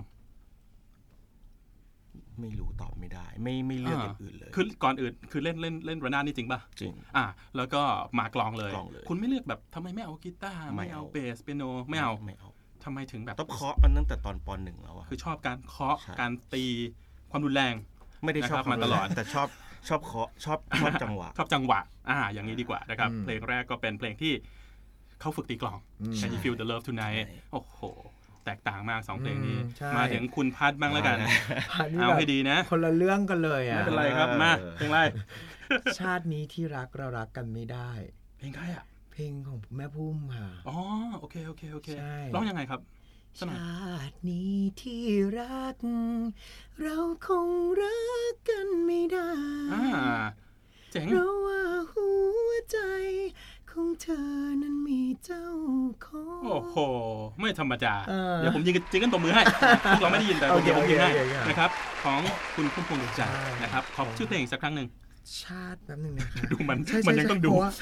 [2.41, 7.83] ไม่รู้ตอบไม่ได้ ไม่ไม่เลือกอย่างอื่นเลยคือก่อนอื่นคือเล่นเล่นเล่นระนาดนี่จริงป่ะจริงอะแล้วก็
[8.19, 12.49] มากลองเลยกลองเลย คุณไม่เลือกแบบทำไมไม่เอากีตาร์ไม่ไม่เอาเอาเบสเปียโนไม่เอาไม่เอา
[12.85, 16.65] ทำไมถึงแบบต้องเคาะมันตั้งแต่ตอนปหนึ่งแล้วอะคือชอบการเคาะใช่การตี
[17.31, 17.75] ความรุนแรง
[18.25, 19.49] ไม่ได้ชอบนะครับมาตลอดแต่ชอบ
[19.89, 24.33] ชอบเคาะชอบชอบจังหวะ ชอบจังหวะ อ่า อย่างนี้ดีกว่านะครับอืมเพลงแรกก็เป็นเพลงที่
[25.21, 27.81] เขาฝึกตีกลองอืม Can you feel the love tonight ใช่โอ้โห
[28.47, 31.17] แตกต่างมากสองเพลงนี้อืมใช่มาถึงคุณพัดบ้างแล้วกัน
[31.81, 34.99] อันนี้เอาแบบให้ดีนะ คนละเรื่องกันเลยอะไม่เป็นไรครับมาเพลงไร
[35.99, 37.91] ชาตินี้ที่รักเรารักกันไม่ได้
[38.39, 40.77] เพลงใครอะ เพลงของแม่พุ่มค่ะอ๋อ
[41.21, 42.81] โอเคโอเคโอเคใช่ร้องยังไงครับ
[43.41, 45.03] สมัยชาตินี้ที่
[45.39, 45.77] รัก
[46.83, 47.49] เราคง
[47.83, 47.99] รั
[48.33, 49.31] กกันไม่ได้
[49.73, 49.85] อ่า
[50.93, 52.09] เจ๋งเพราะว่าหั
[52.49, 52.79] วใจ
[53.77, 54.29] ของเธอ
[54.63, 55.47] นั้นมีเจ้า
[56.07, 56.77] ของโอ้โห
[57.41, 59.43] ไม่ธรรมดาเออเดี๋ยวผมยิงจิงกันตบมือให้
[59.85, 61.71] พวกเราไม่ได้ยินแต่โอเคเดี๋ยวผมยิงให้โอเคโอเคนะครับ
[62.05, 62.21] ของ
[62.55, 64.89] คุณพุ่มพวงดวงจันทร์ใช่นะครับ ขอชื่อเพลงอีกสักครั้งหนึ่ง
[65.43, 67.73] ชาติแป๊บนึงนะคะดูมันใช่มันใช่ยังต้องดูเพราะว่า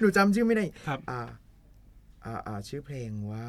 [0.00, 1.20] หนูจำชื่อไม่ได้ครับอ่า
[2.26, 3.48] อ่าอ่าชื่อเพลงว่า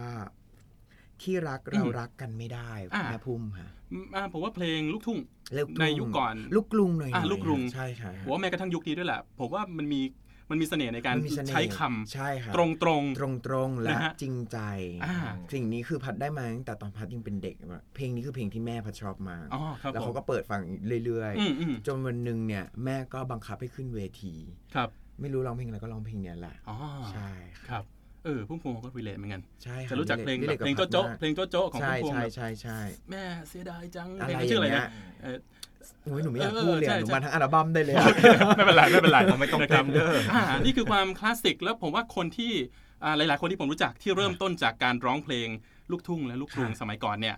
[1.21, 3.67] ที่รักเราอืมรักกันไม่ได้อ่าแม่พุ่มค่ะ
[4.15, 5.17] อ่าผมว่าเพลงลูกทุ่ง
[5.57, 10.01] ลูกทุ่งในยุคก่อน ลูกกรุงหน่อยอ่าๆลูกกรุงใช่ค่ะผมว่าแม้กระทั่งยุคนี้ด้วยแหละผมว่ามันมี
[10.49, 14.59] มันมีเสน่ห์ในการมันมีเสน่ห์ใช้คำใช่ครับตรงตรงตรงตรงๆและนะฮะจริงใจ
[15.05, 15.15] อ่า
[15.53, 20.61] สิ่งนี้คือพัดได้มาตั้งแต่ตอนพัดยังเป็นเด็กอะเพลงนี้คือเพลงที่แม่พัดชอบมากอ๋อครับแล้วผเขามก็เปิดฟัง
[21.05, 24.33] เรื่อยอืมอืมๆจนวันหนึ่งเนี่ยแม่ก็บังคับให้ขึ้นเวที
[24.75, 24.89] ครับ
[25.21, 26.75] ไม่รู้ร้องเพลงอะไรก็ร้องเพลงเนี้ยแหละอ๋อ
[27.11, 27.29] ใช่
[27.59, 27.83] ครับครับ
[28.25, 32.79] เออพุ่มพวงก็ relate เหมือนกันใช่คบจะรู้จักเพลงนี่แบยบเพลงกับโจ๊ะพัดโจ๊ะเพลงโจ๊ะโจ๊ะของใช่พุ่มพวงใช่แบบใช่ใช่
[33.11, 34.91] แม่เสียดายจังอะไรเพลงชื่ออะไรอย่างเงี้นะย
[35.23, 35.37] เออ
[36.03, 38.05] โอ้ยหนูไม่อยากเออพูดเลยใช่อะหนูใช่มาทั้งอัลบั้มได้เลยอะ
[38.57, 42.53] ไม่เป็นไรไม่เป็นไรไม่ต้องนะคเต็รับมเด้ออ่านี่คือความคลาสสิกแล้วผมว่าคนที่
[43.03, 45.47] อ่าหลาย ๆ คนที่ผมรู้จักที่เริ่มต้นจากการร้องเพลง
[45.91, 47.35] ลูกทุ่งและลูกกรุงสมัยก่อนเนี่ย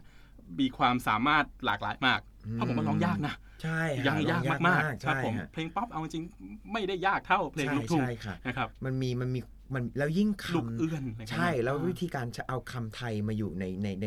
[0.60, 9.40] มีความสามารถหลากหลายมากอืมเพราะผมว่าร้องยากนะใช่ยังค่ะยากร้องมากๆครับใช่ผมฮะเพลงป๊อปเอาจริงๆไม่ได้ยากเท่าเพลงใช่ลูกทุ่งใช่ค่ะนะครับมันมีมันมี
[9.74, 14.06] มันแล้วยิ่งลูกคำเอื้อนอะไรกันใช่ แล้วอ่าวิธีการจะเอาคำไทยมาอยู่ในในใน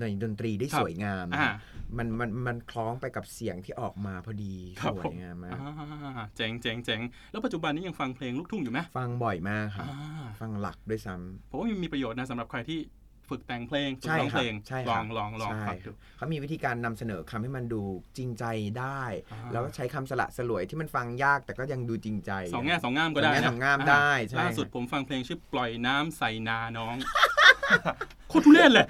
[0.00, 1.48] ในดนตรีได้ครับสวยงามอ่า
[1.96, 5.52] มันมันมันคล้องไปกับเสียงที่ออกมาพอดีครัสบวผมยงามมาก
[6.16, 7.00] อ่าเจ๋งเจ๋งเจ๋ง
[7.32, 12.78] แล้วปัจจุบันนี้ยังฟังเพลงลูกทุ่งอยู่ไหมฟังบ่อยมากครับอ่าฟังหลักด้วยซ้ำผมว่ามันมีประโยชน์นะสำหรับใครที่
[13.30, 17.82] ฝึกแต่งเพลงฝึกใช่ร้องครัเพบลงใช่ลครัอบงลองลองใช่ฟังดูเขามีวิธีการนำเสนอคำให้มันดู
[18.16, 18.44] จริงใจ
[18.78, 26.96] ได้อ่าแล้วก็ใช้คำสละสลวยที่มันฟังยากแต่ก็ยังดูจริงใจสองแง่สองงามก็ได้สองแง่นะสองงามได้ใช่ล่าสุดผมฟังเพลงชื่อปล่อยน้ำใส่นาน้อง
[28.28, 28.86] โคตรทุเรศเลย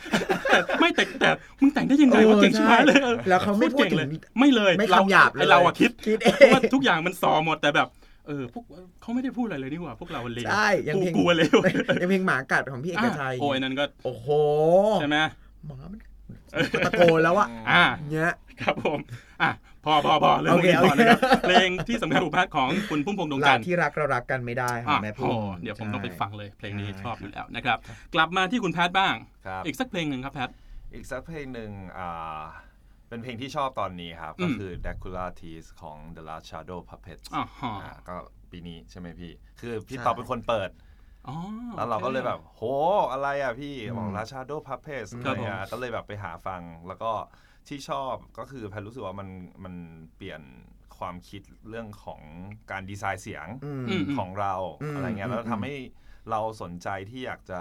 [0.47, 1.29] แต่ไม่แต่แต่
[1.61, 7.89] มึงแต่งได้ยังไงวะเก่งชิบหายเลยออแล้วเขาไม่พูดโคตรถึก่งเลย ไม่เลยไม่เราคำหยาบเลยไอเราอะคิดคิดเอเพราะงว่าทุกอย่างมันสอหมดแต่แบบ
[8.27, 8.65] เออพวก
[9.03, 11.59] เขาไม่ได้พูดอะไรเลยนี่หว่า พวกเราเลวใช่ยังกูเพลงกลัวเลว
[12.03, 14.29] ยังเพลงหมากัดของพี่เอกชัยโอ้ยนั่นก็ โอ้โห
[15.01, 15.19] ใช่ไหม
[15.67, 16.01] หมามัน
[16.87, 18.99] ตะโกนแล้วอะอ่าเนี้ยครับผม
[19.43, 19.51] อะ
[19.85, 27.79] พอพอพอเรื่องโอพวกเคนี้พอโอเคนะครับเพลงที่สำคัญของพาร์ทของคุณพุ่มพวงดวงรัจักนทร์ที่รักเรารักกันไม่ได้ขออะงแม่โอ้พุ่มเดี๋ยวผมต้องไปใช่ฟังเลยเพลงนี้ใช่ชอบอยู่แล้วนะครับ
[28.15, 29.15] กลับมาที่คุณแพทย์บ้าง
[29.47, 30.55] ครับอีกสักเพลงหนึ่งครับแพทย์
[30.95, 32.43] อีกสักเพลงหนึ่งอ่า
[33.09, 38.17] เป็นเพลงที่ชอบตอนนี้ครับอืมก็คือ Dracula Teeth ของ The Last Shadow Puppets อ๋อฮะอ่าก็
[38.51, 40.71] ปีนี้ใช่ไหมพี่ คือพี่ใช่ตอบเป็นคนเปิด
[41.29, 41.37] อ๋อ
[41.77, 42.63] แล้วเราก็เลยแบบ โห
[43.13, 47.13] อะไรอะพี่อืมบอก Last Shadow Puppets ครัอะบไรอะก็เลยแบบไปหาฟัง แล้วก็
[47.69, 49.29] ที่ชอบก็คือแพนรู้สึกว่ามัน
[49.65, 49.75] มัน
[50.17, 50.43] เปลี่ยน
[50.99, 52.21] ความคิดเรื่องของ
[52.71, 55.75] การดีไซน์เสียงอืมอืมของเราอืมอะไรเงี้ยอืมแล้วทำให้
[56.31, 57.61] เราสนใจที่อยากจะ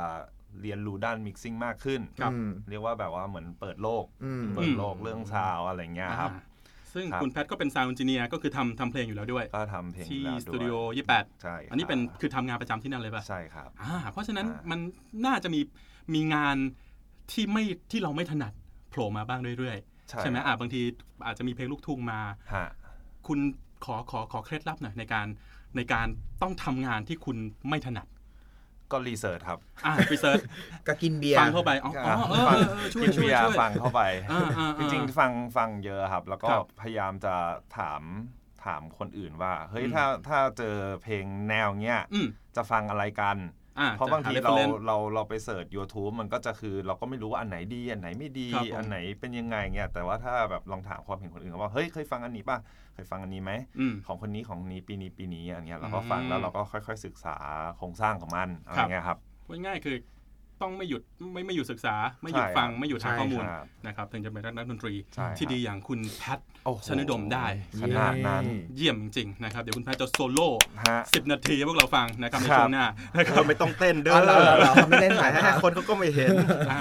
[0.62, 6.42] เรียนรู้ด้านมิกซิ่งมากขึ้นครับอืมเรียกว่าแบบว่าเหมือนเปิดโลกอืมเปิดโลกเรื่องซาวอะไรเงี้ยครับอ่า
[6.94, 10.76] ซึ่งครับคุณแพทย์ก็เป็น sound engineer ก็คือทำทำเพลงอยู่แล้วด้วย ก็ทำเพลงที่แล้วด้วยสตูดิโอ
[11.42, 14.80] ใช่28อันนี้เป็นครับคือทำงานประจำที่นั่นเลยป่ะ ใช่ครับอ่าเพราะฉะนั้นอ่ามัมัน
[15.26, 15.62] น่าจะมี
[16.14, 16.58] มีงาน
[17.32, 18.54] ที่ไม่ที่เราไม่ถนัด
[18.90, 20.82] โผล่มาบ้างเรื่อยๆ ใช่ไหมอ่าบางที
[21.26, 22.20] อาจจะมีเพลงลูกทุ่งมา
[22.54, 22.68] ฮะ
[23.28, 23.40] คุณ
[23.86, 25.28] ขอขอขอเคล็ดลับหน่อยในการ
[25.76, 26.08] ในการ
[26.42, 27.38] ต้องทำงานที่คุณ
[27.70, 28.08] ไม่ถนัด
[28.92, 30.40] ก็ research ครับอ่าไป search
[30.88, 37.36] ก็กินเบียร์ฟังเข้าไปอ๋ออ๋อเออฟังเออเออช่วยกินช่วยเบียร์ช่วยฟังเข้าไปอ่าอ่าจอ่าริงๆ ฟังฟังเยอะครับ แล้วก็ครับพยายามจะ
[37.78, 38.02] ถาม
[38.66, 43.65] ถามคนอื่นว่า เฮ้ยอืมถ้าถ้าเจอเพลงแนวเนี้ยอืมจะฟังอะไรกันอ่า
[43.98, 52.58] เพราะจบางทีหเรา reference เราเราไปเสิร์ช YouTube มันก็จะคือเราก็ไม่รู้ว่าอันไหนดี อันไหนไม่ดีครับผมอันไหนเป็นยังไงเงี้ยแต่ว่าถ้าแบบลองถามความเห็นคนอื่นว่าเฮ้ยเคยฟังอันนี้ป่ะ
[52.94, 57.36] เคยฟังอันนี้ไหมอืมของคนนี้ของนี้ปีนี้ปีนี้อย่างเงี้ยเราก็อืมฟังแล้วเราก็ค่อย ๆ ศึกษา
[57.78, 59.96] โครงสร้างของมันอะไรครับเงี้ยครับพูดง่ายๆคือ
[60.62, 61.02] ต้องไม่หยุด
[61.34, 67.46] ไม่ไม่หยุดศึกษา ไม่หยุดใช่ฟังครับไม่หยุดหาใช่ข้อมูลครับนะครับถึงจะเป็นนักดนตรีใช่ครับที่ดีอย่างคุณแพทโอ้โหชนดมได้
[67.82, 68.44] ขนาดนั้น
[68.76, 70.50] เยี่ยมจริงๆนะครับเดี๋ยวคุณแพทจะโซโล่
[70.88, 76.30] ฮะสิบนาทีให้พวกเราฟังนะครับในครับช่วงหน้านะครับไม่ต้องเต้นเด้อ๋อเหรอเหรอเหรอเขาไม่เล่นถ่ายสายให้คนเขาก็ไม่เห็น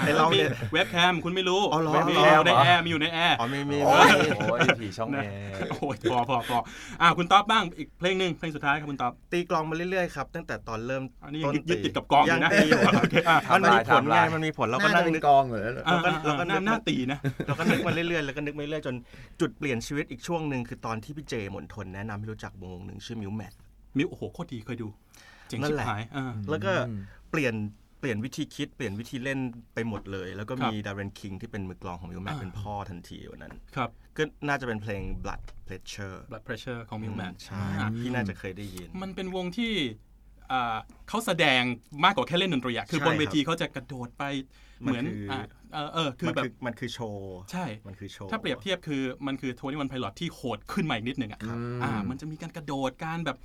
[0.05, 6.57] ไอเราเนี่ยมีเว็บแคมคุณไม่รู้อ๋อเหรอมีเหรออยู่ในแอร์มีอยู่ในแอร์อ๋อไม่มีโอ้ยโอ้ยผีช่องนะแอร์โอ้ยพอพอพอ
[7.01, 18.95] อ่าคุณต๊อบบ้างอีกเพลงหนึ่งเพลงสุดท้ายครับคุณต๊อบตีกลองมาเรื่อยๆครับตั้งแต่ตอนเริ่มอันนี้ต้นยึดยึดติดกับกลองอยู่นะยังตีอยู่โอเคอะมันมีผลทำลาไงยมันมีผลเราหก็น้านั่จะงเป็นึนกกองเหรออ่าเราก็เราก็หน้านึกหน้าตีนะเราก็นึกมาเรื่อยๆแล้วก็นึกมาเรื่อยๆจน
[19.39, 23.53] จุดเปลี่ยนชีวิตอีกช่วงหนึ่งคือตอนที่พี่เจหมนทนแนะนำให้รู้จักวงหนึ่งชื่อ Mutemath
[23.97, 24.87] Mute โอ้โหโคตรดีเคยดู
[25.47, 26.71] เจ๋งนั่ชินบแหละหายอ่าแล้วก็
[27.31, 27.55] เปลี่ยน
[27.99, 29.39] เปลี่ยนวิธีคิดเปลี่ยนวิธีเล่น
[29.73, 37.63] ไปหมดเลย แล้วก็มีครับ Darren King ที่เป็นมือกลองของ Mutemath อ่าเป็นพ่อทันทีวันนั้นครับก็น่าจะเป็นเพลง Blood Pressure blood pressure ของมิวแมนใช่
[37.97, 40.04] พี่น่าจะเคยได้ยิน มันเป็นวงที่อ่า
[41.09, 41.61] เขาแสดง
[42.03, 44.23] มากกว่าแค่เล่นดนตรีอะคือใช่บนเวทีครับเขาจะกระโดดไป
[44.85, 45.37] มันเหมือนคืออ่
[45.75, 53.37] อ่าเออเออคือมันแบบคือมันคือโชว์ใช่มันคือโชว์ถ้าเปรียบเทียบคือมันคือโทนี่วันไพลอตที่โหดขึ้นมาอีกนิดหนึ่งอะครับอ่า มันจะมีการกระโดดการแบบ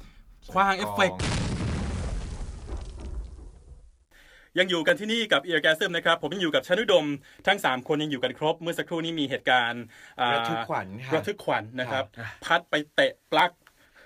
[0.53, 1.21] คว้างเอฟเฟกต์
[4.59, 7.07] ยังอยู่กันที่นี่กับ e a r g a s m นะครับ ผมยังอยู่กับชนุดม
[7.47, 9.85] ทั้ง 3 คนยังอยู่กันครบ เมื่อสักครู่นี้มีเหตุการณ์
[10.21, 12.05] อ่าระทึกขวัญค่ะระทึกขวัญนะครับ
[12.45, 13.51] พัดไปเตะปลั๊ก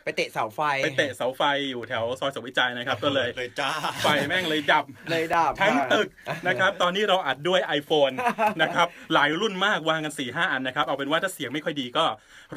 [0.05, 3.71] ไปเตะเสาไฟ ไปเตะเสาไฟอยู่แถวซอยสวิจัยนะครับ ก็เลยเลยจ้า
[4.03, 6.09] ไฟแม่งเลยดับเลยดับทั้งค่ะตึก
[6.49, 8.14] นะครับ ตอนนี้เราอัดด้วย iPhone
[8.62, 12.05] นะครับ หลายรุ่นมากวางกัน4ี่ห้าอันนะครับ เอาเป็นว่าถ้าเสียงไม่ค่อยดีก็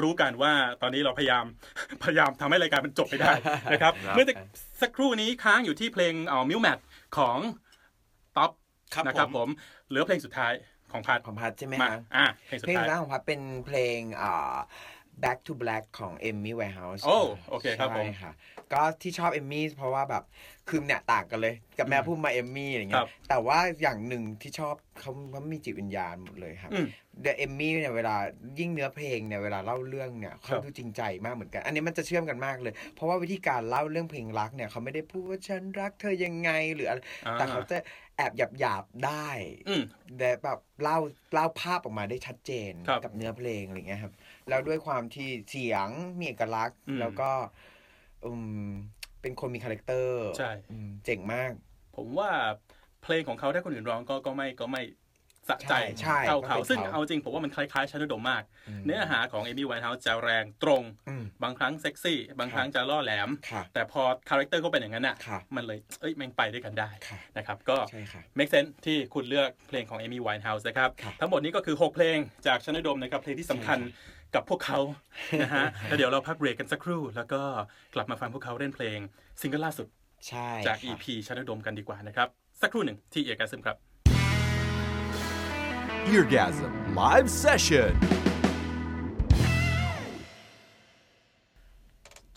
[0.01, 1.45] รู้กันว่าตอนนี้เราพยายาม
[2.03, 3.31] พยายามทำให้รายการมันจบไปได้
[3.71, 4.25] นะครับครับ เมื่อ
[4.81, 6.79] สักครู่นี้ค้างอยู่ที่เพลงเอ่อมิวแมท
[7.17, 7.37] ของ
[8.35, 8.51] ท็อป
[8.93, 9.49] ครับนะครับผผมม
[9.89, 10.53] เหลือเพลงสุดท้าย
[10.91, 14.55] ของพัดของพัดใช่ไหมมาคะอะเพลงสุดเพลงท้ายแรกของพัดเป็นเพลงอ่า
[15.23, 17.17] Back to Black ของ Amy Winehouse โอ้
[17.49, 18.31] โอเคครับผมใช่ค่ะ
[18.73, 20.23] ก็ที่ชอบเอมมี่เพราะว่าแบบ
[20.69, 26.87] คือเนี่ยต่างกันเลย กับแม่พูดมาเอมมี่อะไรคเงี้รัยบแต่ว่าอย่างหนึ่งที่ชอบเขาเขามีจิตวิญญาณหมดเลยครับอืม
[27.21, 28.15] เดอะเอมมี่เนี่ยเวลา
[28.59, 37.77] ยิ่งเนื้อเพลงเนี่ยเวลาเล่าเรื่องเนี่ยครัเขาบดูจริงใจมากเหมือนกัน อันนี้มันจะเชื่อมกันมากเลย เพราะว่าวิธีการเล่าเรื่องเพลงรักเนี่ยเขาไม่ได้พูดว่าฉันรักเธอยังไงหรืออะไรอ่า แต่เขาจะ
[38.17, 39.29] แอบหยาบหยาบๆได้
[39.69, 39.83] อืม
[40.17, 40.97] แต่แบบเล่า
[41.33, 44.13] เล่าภาพออกมาได้ชัดเจนครับ กับเนื้อเพลงอะไรเงี้ยครับ
[44.49, 45.87] แล้วด้วยความที่เสียง
[46.19, 47.31] มีเอกลักษณ์อืมแล้วก็
[48.25, 48.31] อื
[48.67, 48.69] ม
[49.21, 51.51] เป็นคนมี character ใช่อืมเจ๋งมาก
[51.95, 52.29] ผมว่า
[53.03, 54.83] เพลงของเขาถ้าคนอื่นร้องก็ก็ไม่ก็ไม่
[55.51, 73.79] สะใจใช่ใช่เท่าก็เขาเป็นซึ่งเขาเอาจริงผมว่ามันคล้ายๆชานุดมมากอืมเนื้อหาของ Amy Winehouse จะแรงตรงอืมบางครั้งเซ็กซี่ บางครั้งจะล่อแหลมค่ะแต่พอ character เขาเป็นอย่างนั้นน่ะค่ะ มันเลยเอ้ยแม่งไปด้วยกันได้ค่ะนะครับก็ใช่ค่ะ make sense ที่คุณเลือกเพลงของ Amy Winehouse นะครับครับทั้งหมดนี้ก็คือ 6 เพลงจากชานุดมนะครับเพลงที่สำคัญ
[74.35, 74.79] กับพวกเขา
[75.41, 77.41] นะฮะแล้วเดี๋ยวเราพักเบรกกันสักครู่ แล้วก็
[77.93, 78.99] กลับมาฟังพวกเขาเล่นเพลง
[79.41, 79.87] ซิงเกิลล่าสุด
[80.27, 82.27] ใช่จากค่ะ EP ชานุดมกันดีกว่านะครับ
[82.61, 83.77] สักครู่หนึ่งที่เอกซึมครับ
[86.13, 87.91] Eargasm Live Session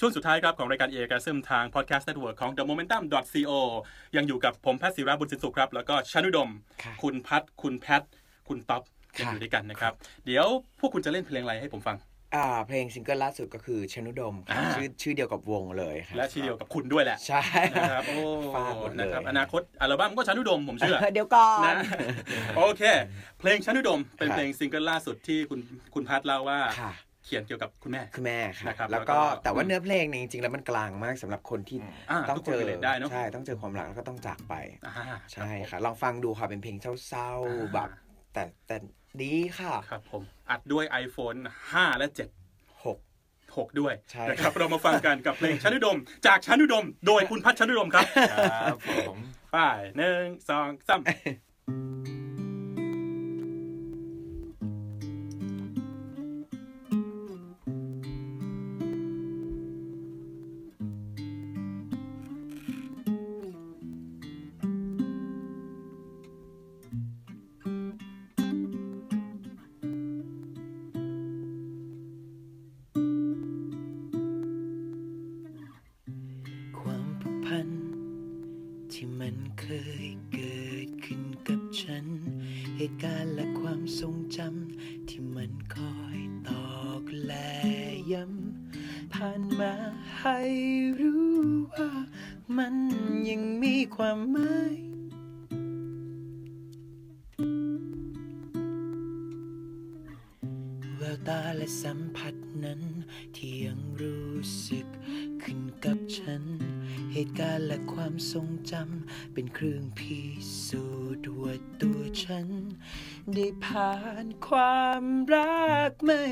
[0.02, 3.52] ช่วงสุดท้ายครับ ของรายการเอกซึมทาง Podcast Network ของ The Momentum co
[4.16, 6.50] ยังอยู่กับผมแพทย์ศิราบุญสินสุขครับ แล้วก็ชานุดม
[6.82, 8.02] ค่ะคุณพัทคุณแพท
[8.48, 8.82] คุณต๊อบ
[9.18, 9.92] ยังค่ะอยู่ด้วยกันนะครับ
[10.26, 10.46] เดี๋ยว
[10.80, 11.98] พวกคุณจะเล่นเพลงอะไรให้ผมฟัง
[12.36, 17.42] อ่าเพลงซิงเกิลล่าสุดก็คือชนุดมค่ะอ่าชื่อชื่อเดียวกับวงเลยค่ะและชื่อเดียวกับคุณด้วยแหละ ใช่
[17.74, 18.18] นะครับโอ้
[18.54, 21.74] ฟาดหมดเลยนะครับอนาคตอัลบั้มก็ชานุดมผมเชื่อเดี๋ยวก่อนนะ
[22.56, 22.82] โอเค
[23.38, 25.60] เพลงชานุดมเป็นค่ะเพลงซิงเกิลล่าสุดที่คุณ
[25.94, 26.92] คุณพัทเล่าว่าค่ะ
[27.24, 31.78] เขียนเกี่ยวกับคุณแม่คือแม่ค่ะนะครับแล้วก็แล้วก็แต่ว่าเนื้อเพลงเนี่ยจริงๆแล้วมันกลางมากสำหรับคนที่
[32.10, 34.54] อ่าต้องทุกคเจนอ relate ได้เนอะใช่ต้องเจอความรักแล้วก็ต้องจากไป
[34.86, 34.94] อ่า
[35.32, 37.88] ใช่รับผมค่ะลองฟังดูค่ะเป็นเพลงเศร้าอ่าๆแบบ
[38.32, 38.76] แต่แต่
[39.22, 41.38] ดีค่ะ ครับผม อัดด้วย iPhone
[41.70, 42.06] 5 และ
[42.46, 42.98] 7หก
[43.38, 45.96] 6ด้วยใช่นะครับเรามาฟังกันกับเพลงชานุดม
[46.26, 49.18] จากชานุดม โดยคุณพัชชานุดมครับ ครับผม
[49.52, 49.58] ไป
[49.98, 51.14] หนึ่งสองสามควา
[52.18, 52.19] ม
[109.62, 110.20] เครื่องพิ
[110.66, 110.84] สู
[111.16, 112.48] จน์ว่าตัวฉัน
[113.34, 113.94] ได้ผ่า
[114.24, 116.24] นความรักไม่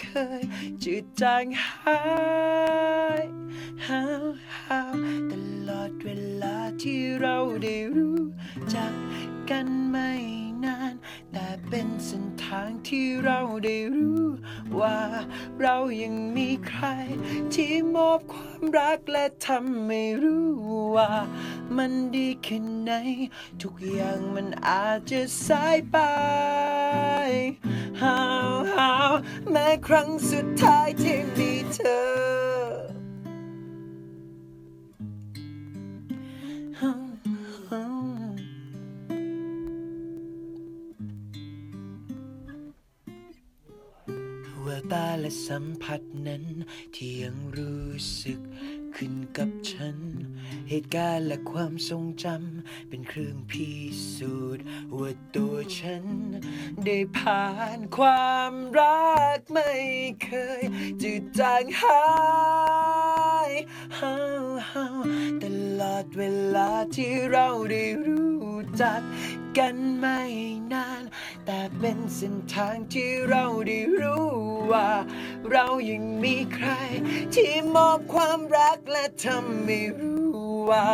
[0.00, 0.06] เค
[0.40, 0.42] ย
[0.84, 2.00] จืดจางหา
[3.20, 3.24] ย
[3.86, 4.94] หาวหาว
[5.30, 5.32] ต
[5.68, 6.08] ลอดเว
[6.42, 8.22] ลาที่เราได้รู้
[8.74, 8.94] จัก
[9.50, 10.43] กันไม่
[11.76, 14.24] เป็นเส้นทางที่เราได้รู้
[14.80, 15.00] ว่า
[15.60, 16.84] เรายังมีใคร
[17.54, 20.48] ที่มอบความรักและทำให้รู้
[20.96, 21.12] ว่า
[21.76, 22.92] มันดีแค่ไหน
[23.62, 25.98] ทุกอย่างมันอาจจะสายไป
[28.02, 28.18] หา
[28.50, 29.12] วหาว
[29.50, 32.43] แม้ครั้งสุดท้ายที่มีเธอ
[44.92, 46.44] ตาและสัมผัสนั้น
[46.94, 47.90] ที่ยังรู้
[48.22, 48.40] สึก
[48.96, 49.98] ขึ้นกับฉัน
[50.68, 53.68] เหตุการณ์และความทรงจำเป็นเครื่องพิ
[54.14, 54.64] สูจน์
[54.98, 56.04] ว่าตัวฉัน
[56.84, 59.72] ได้ผ่านความรักไม่
[60.24, 60.62] เคย
[61.02, 62.02] จืดจางหา
[63.12, 63.13] ย
[65.42, 65.44] ต
[65.80, 66.22] ลอดเว
[66.54, 69.00] ลาที่เราได้รู้จัก
[69.58, 70.20] กันไม่
[70.72, 71.02] นาน
[71.46, 74.28] แต่เป็นเส้นทางที่เราได้รู้
[74.72, 74.90] ว่า
[75.50, 76.68] เรายังมีใคร
[77.34, 80.34] ที่มอบความรักและทำให้รู้
[80.70, 80.88] ว่า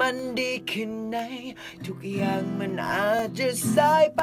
[0.00, 1.16] มันดีขึ้นไหน
[1.86, 4.22] ทุกอย่างมันอาจจะสายไป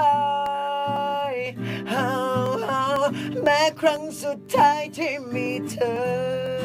[3.44, 6.63] แม้ครั้งสุดท้ายที่มีเธอ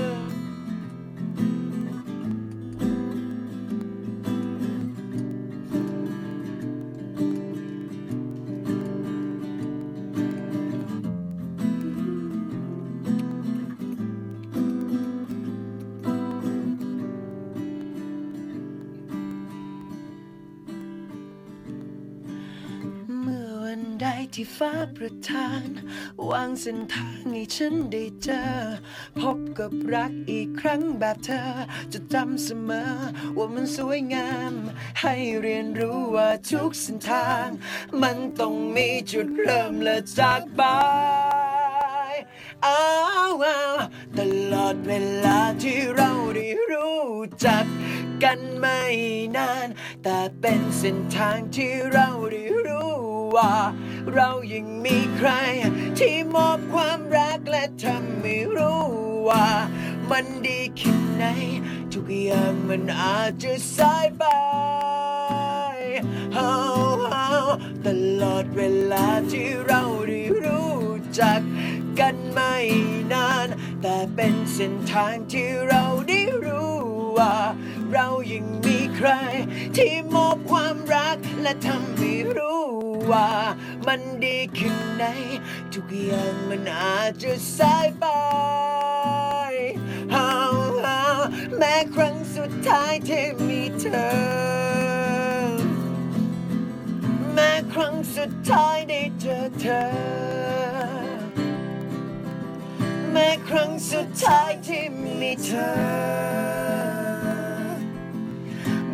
[24.57, 25.69] ฟ้าประทาน
[26.31, 28.43] วางเส้นทางให้ฉันได้เจอ
[29.21, 31.43] พบกับรักอีกครั้งแบบเธอ
[31.93, 32.93] จะจำเสมอ
[33.37, 34.55] ว่ามันสวยงาม
[35.01, 37.49] ให้เรียนรู้ว่าทุกเส้นทาง
[38.03, 40.63] มันต้องมีจุดเริ่มและจากไป
[42.67, 42.85] อ้า
[43.31, 43.59] วอ้า
[44.19, 44.21] ต
[44.53, 44.93] ลอดเว
[45.25, 47.05] ลาที่เราได้รู้
[47.47, 47.65] จัก
[48.25, 48.81] กันไม่
[49.37, 49.69] นาน
[50.03, 52.93] แต่เป็นเส้นทางที่เราได้รู้
[53.37, 53.55] ว่า
[54.15, 55.31] เรายังมีใคร
[55.99, 58.83] ที่มอบความรักและทำให้รู้
[59.29, 59.49] ว่า
[60.11, 61.25] มันดีแค่ไหน
[61.93, 64.25] ทุกอย่างมันอาจจะสายไป
[66.35, 66.53] เฮา
[67.09, 67.29] เฮา
[67.87, 67.89] ต
[68.23, 70.77] ลอดเวลาที่เราได้รู้
[71.21, 71.41] จัก
[72.01, 72.55] กันไม่
[73.13, 73.49] นาน
[73.83, 76.79] แต่เป็นเส้นทางที่เราได้รู้
[77.19, 77.37] ว่า
[77.93, 79.11] เรายังมีใคร
[79.77, 82.65] ที่มอบความรักและทำให้รู้
[83.13, 83.31] ว่า
[83.87, 85.05] มันดีขึ้นไหน
[85.75, 91.01] ทุกอย่างมันอาจจะสายไปาา
[91.57, 94.13] แม้ครั้งสุดท้ายที่มีเธอ
[97.33, 100.68] แม้ครั้งสุดท้ายได้เจอเธอ
[103.53, 105.69] ครั้งสุดท้ายที่มีเธอ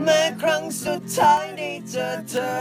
[0.02, 2.52] แม้ครั้งสุดท้ายได้เจอเธอ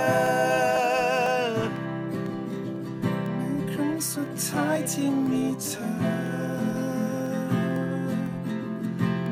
[3.72, 5.88] ครั้งสุดท้ายที่มีเธอ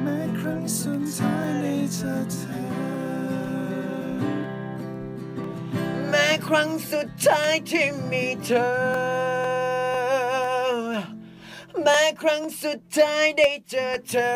[0.01, 2.61] แม้ครั้งสุดท้ายได้เจอเธอ
[6.09, 9.00] แม้ครั้งสุดท้ายที่มีเธอ
[11.83, 14.33] แม้ครั้งสุดท้ายได้เจอเธอ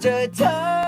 [0.00, 0.79] เจอเธอ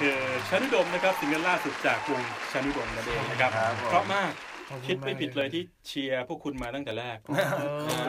[0.00, 2.22] คือชนุดมนะครับซิงเกิลล่าสุดจากวง
[2.52, 4.32] ชนุดมนั่นเองนะครับครับผมเพราะมาก
[4.86, 7.18] คิดไม่ผิดเลยที่เชียร์พวกคุณมาตั้งแต่แรก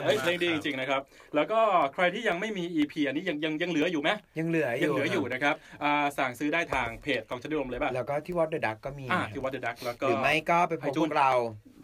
[0.04, 1.02] เอ้ยเพลงดีจริงๆนะครับ
[1.36, 1.60] แล้วก็
[1.94, 11.32] ใครที่ยังไม่มี EP อันนี้ยังยังยังเหลืออยู่ไหมยังเหลืออยู่ยังเหลืออยู่นะครับอ่าสั่งซื้อได้ทางเพจของชนุดมเลยป่ะแล้วก็ที่ What The Duck ก็มีอ่าที่ What The Duck แล้วก็หรือไม่ก็ไปพบพ iTunes วกเรา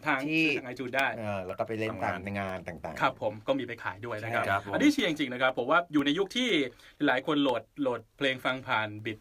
[0.06, 6.48] ทางที่ทางไอจูนได้เออแล้วก็ไปเล่นตามในงานต่างๆ ครับผมก็มีไปขายด้วยนะครับครับผมอันนี้เชียร์จริงๆนะครับผมว่าอยู่ในยุคที่
[7.06, 9.18] หลายคนโหลดโหลดเพลงฟังผ่านบิด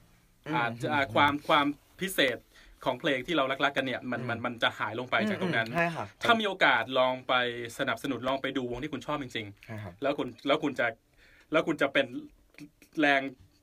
[0.47, 1.65] อืมอาจจะอ่าความความ
[2.01, 2.37] พิเศษ
[2.85, 7.33] ของเพลงที่เรารักๆกันเนี่ยมันมันมันจะหายลงไปจากตรงนั้นใช่ค่ะถ้ามีโอกาสลองไป
[7.79, 10.87] สนับสนุนลองไปดูวงที่คุณชอบจริงใช่ครับๆแล้วคุณแล้วคุณจะ
[11.51, 12.05] แล้วคุณจะเป็น
[12.99, 13.21] แรง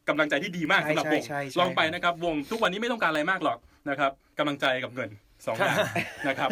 [0.09, 3.59] กำลังใจที่ดีมากใช่สำหรับวงใช่ใช่ใช่ลองไปนะครับ วงทุกวันนี้ไม่ต้องการอะไรมากหรอก
[3.91, 5.11] นะครับกำลังใจกับเงิน
[5.47, 5.79] สองอย่าง
[6.29, 6.51] นะครับ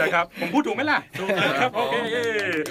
[0.00, 2.22] นะครับผมพูดถูกไหมล่ะถูกนะครับโอเคเย้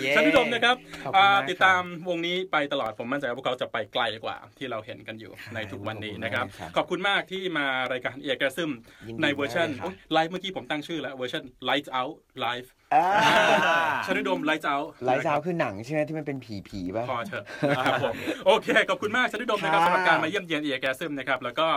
[0.01, 6.45] เย้ชันนิดมนะครับขอบคุณอ่ามากติดตามวงนี้ไปตลอดผมมั่นใจว่าพวกเขาจะไปไกลกว่าที่เราเห็นกันอยู่ในทุกวันนี้นะครับ
[6.77, 8.71] ขอบคุณมากครับขอบคุณมากที่มารายการ Eargasm
[9.07, 18.13] ยินดีในเวอร์ชันมากเลยครับไลฟ์เมื่อกี้ผมตั้งชื่อแล้วเวอร์ชัน Lights Out Live อ่าชันนิดม Lights Out ไลฟ์ซาวด์คือหนังใช่ไหมที่มันเป็นผีผีๆป่ะ พอเถอะนะครับผม
[18.45, 21.67] โอเค ขอบคุณมากชันนิดมนะครับค่ะสำหรับการมาเยี่ยมเยียน Eargasm นะครับ แล้วก็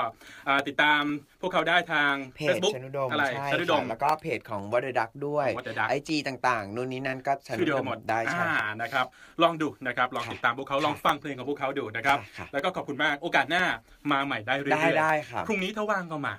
[0.48, 1.02] อ่าติดตาม
[1.40, 9.06] พวกเขาได้ทาง เพจ Facebook ชนุดมอะไรใช่ชันนิดม ค่ะแล้วก็เพจของวอเดดักด้วย What the Duck ไอจีต่างๆ นู่นนี่นั่นก็ชนุชื่อเดียวดกัมนหมดได้ใช่ อ่านะครับ
[9.42, 13.64] ลองดูนะครับ ลองติดตามพวกเขา ลองฟังเพลงของพวกเขาดูนะครับครับแล้วก็ขอบคุณมาก โอกาสหน้า
[14.12, 16.34] มาใหม่ได้เรื่อยๆ ได้ได้ครับ พรุ่งนี้ถ้าว่างก็มา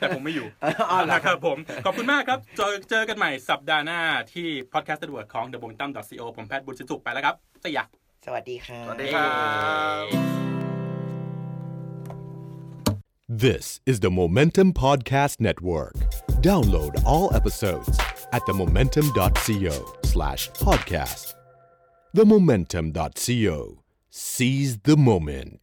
[0.00, 0.46] แต่ผมไม่อยู่
[0.90, 4.00] อ๋อเหรอนะครับผม ขอบคุณมากครับ เจอเจอกันใหม่สัปดาห์หน้า
[4.34, 7.78] ที่ Podcast Network ของ The b o n t a m c o ผมแพทย์บุญชิสุกไปแล้วครับสตีย
[8.26, 9.28] สวัสดีค่ะสวัสดีครั
[10.02, 10.04] บ
[13.44, 15.96] This is the Momentum Podcast Network
[16.50, 17.96] Download all episodes
[18.36, 21.24] at themomentum.co/podcast
[22.18, 23.56] themomentum.co
[24.34, 25.62] Seize the moment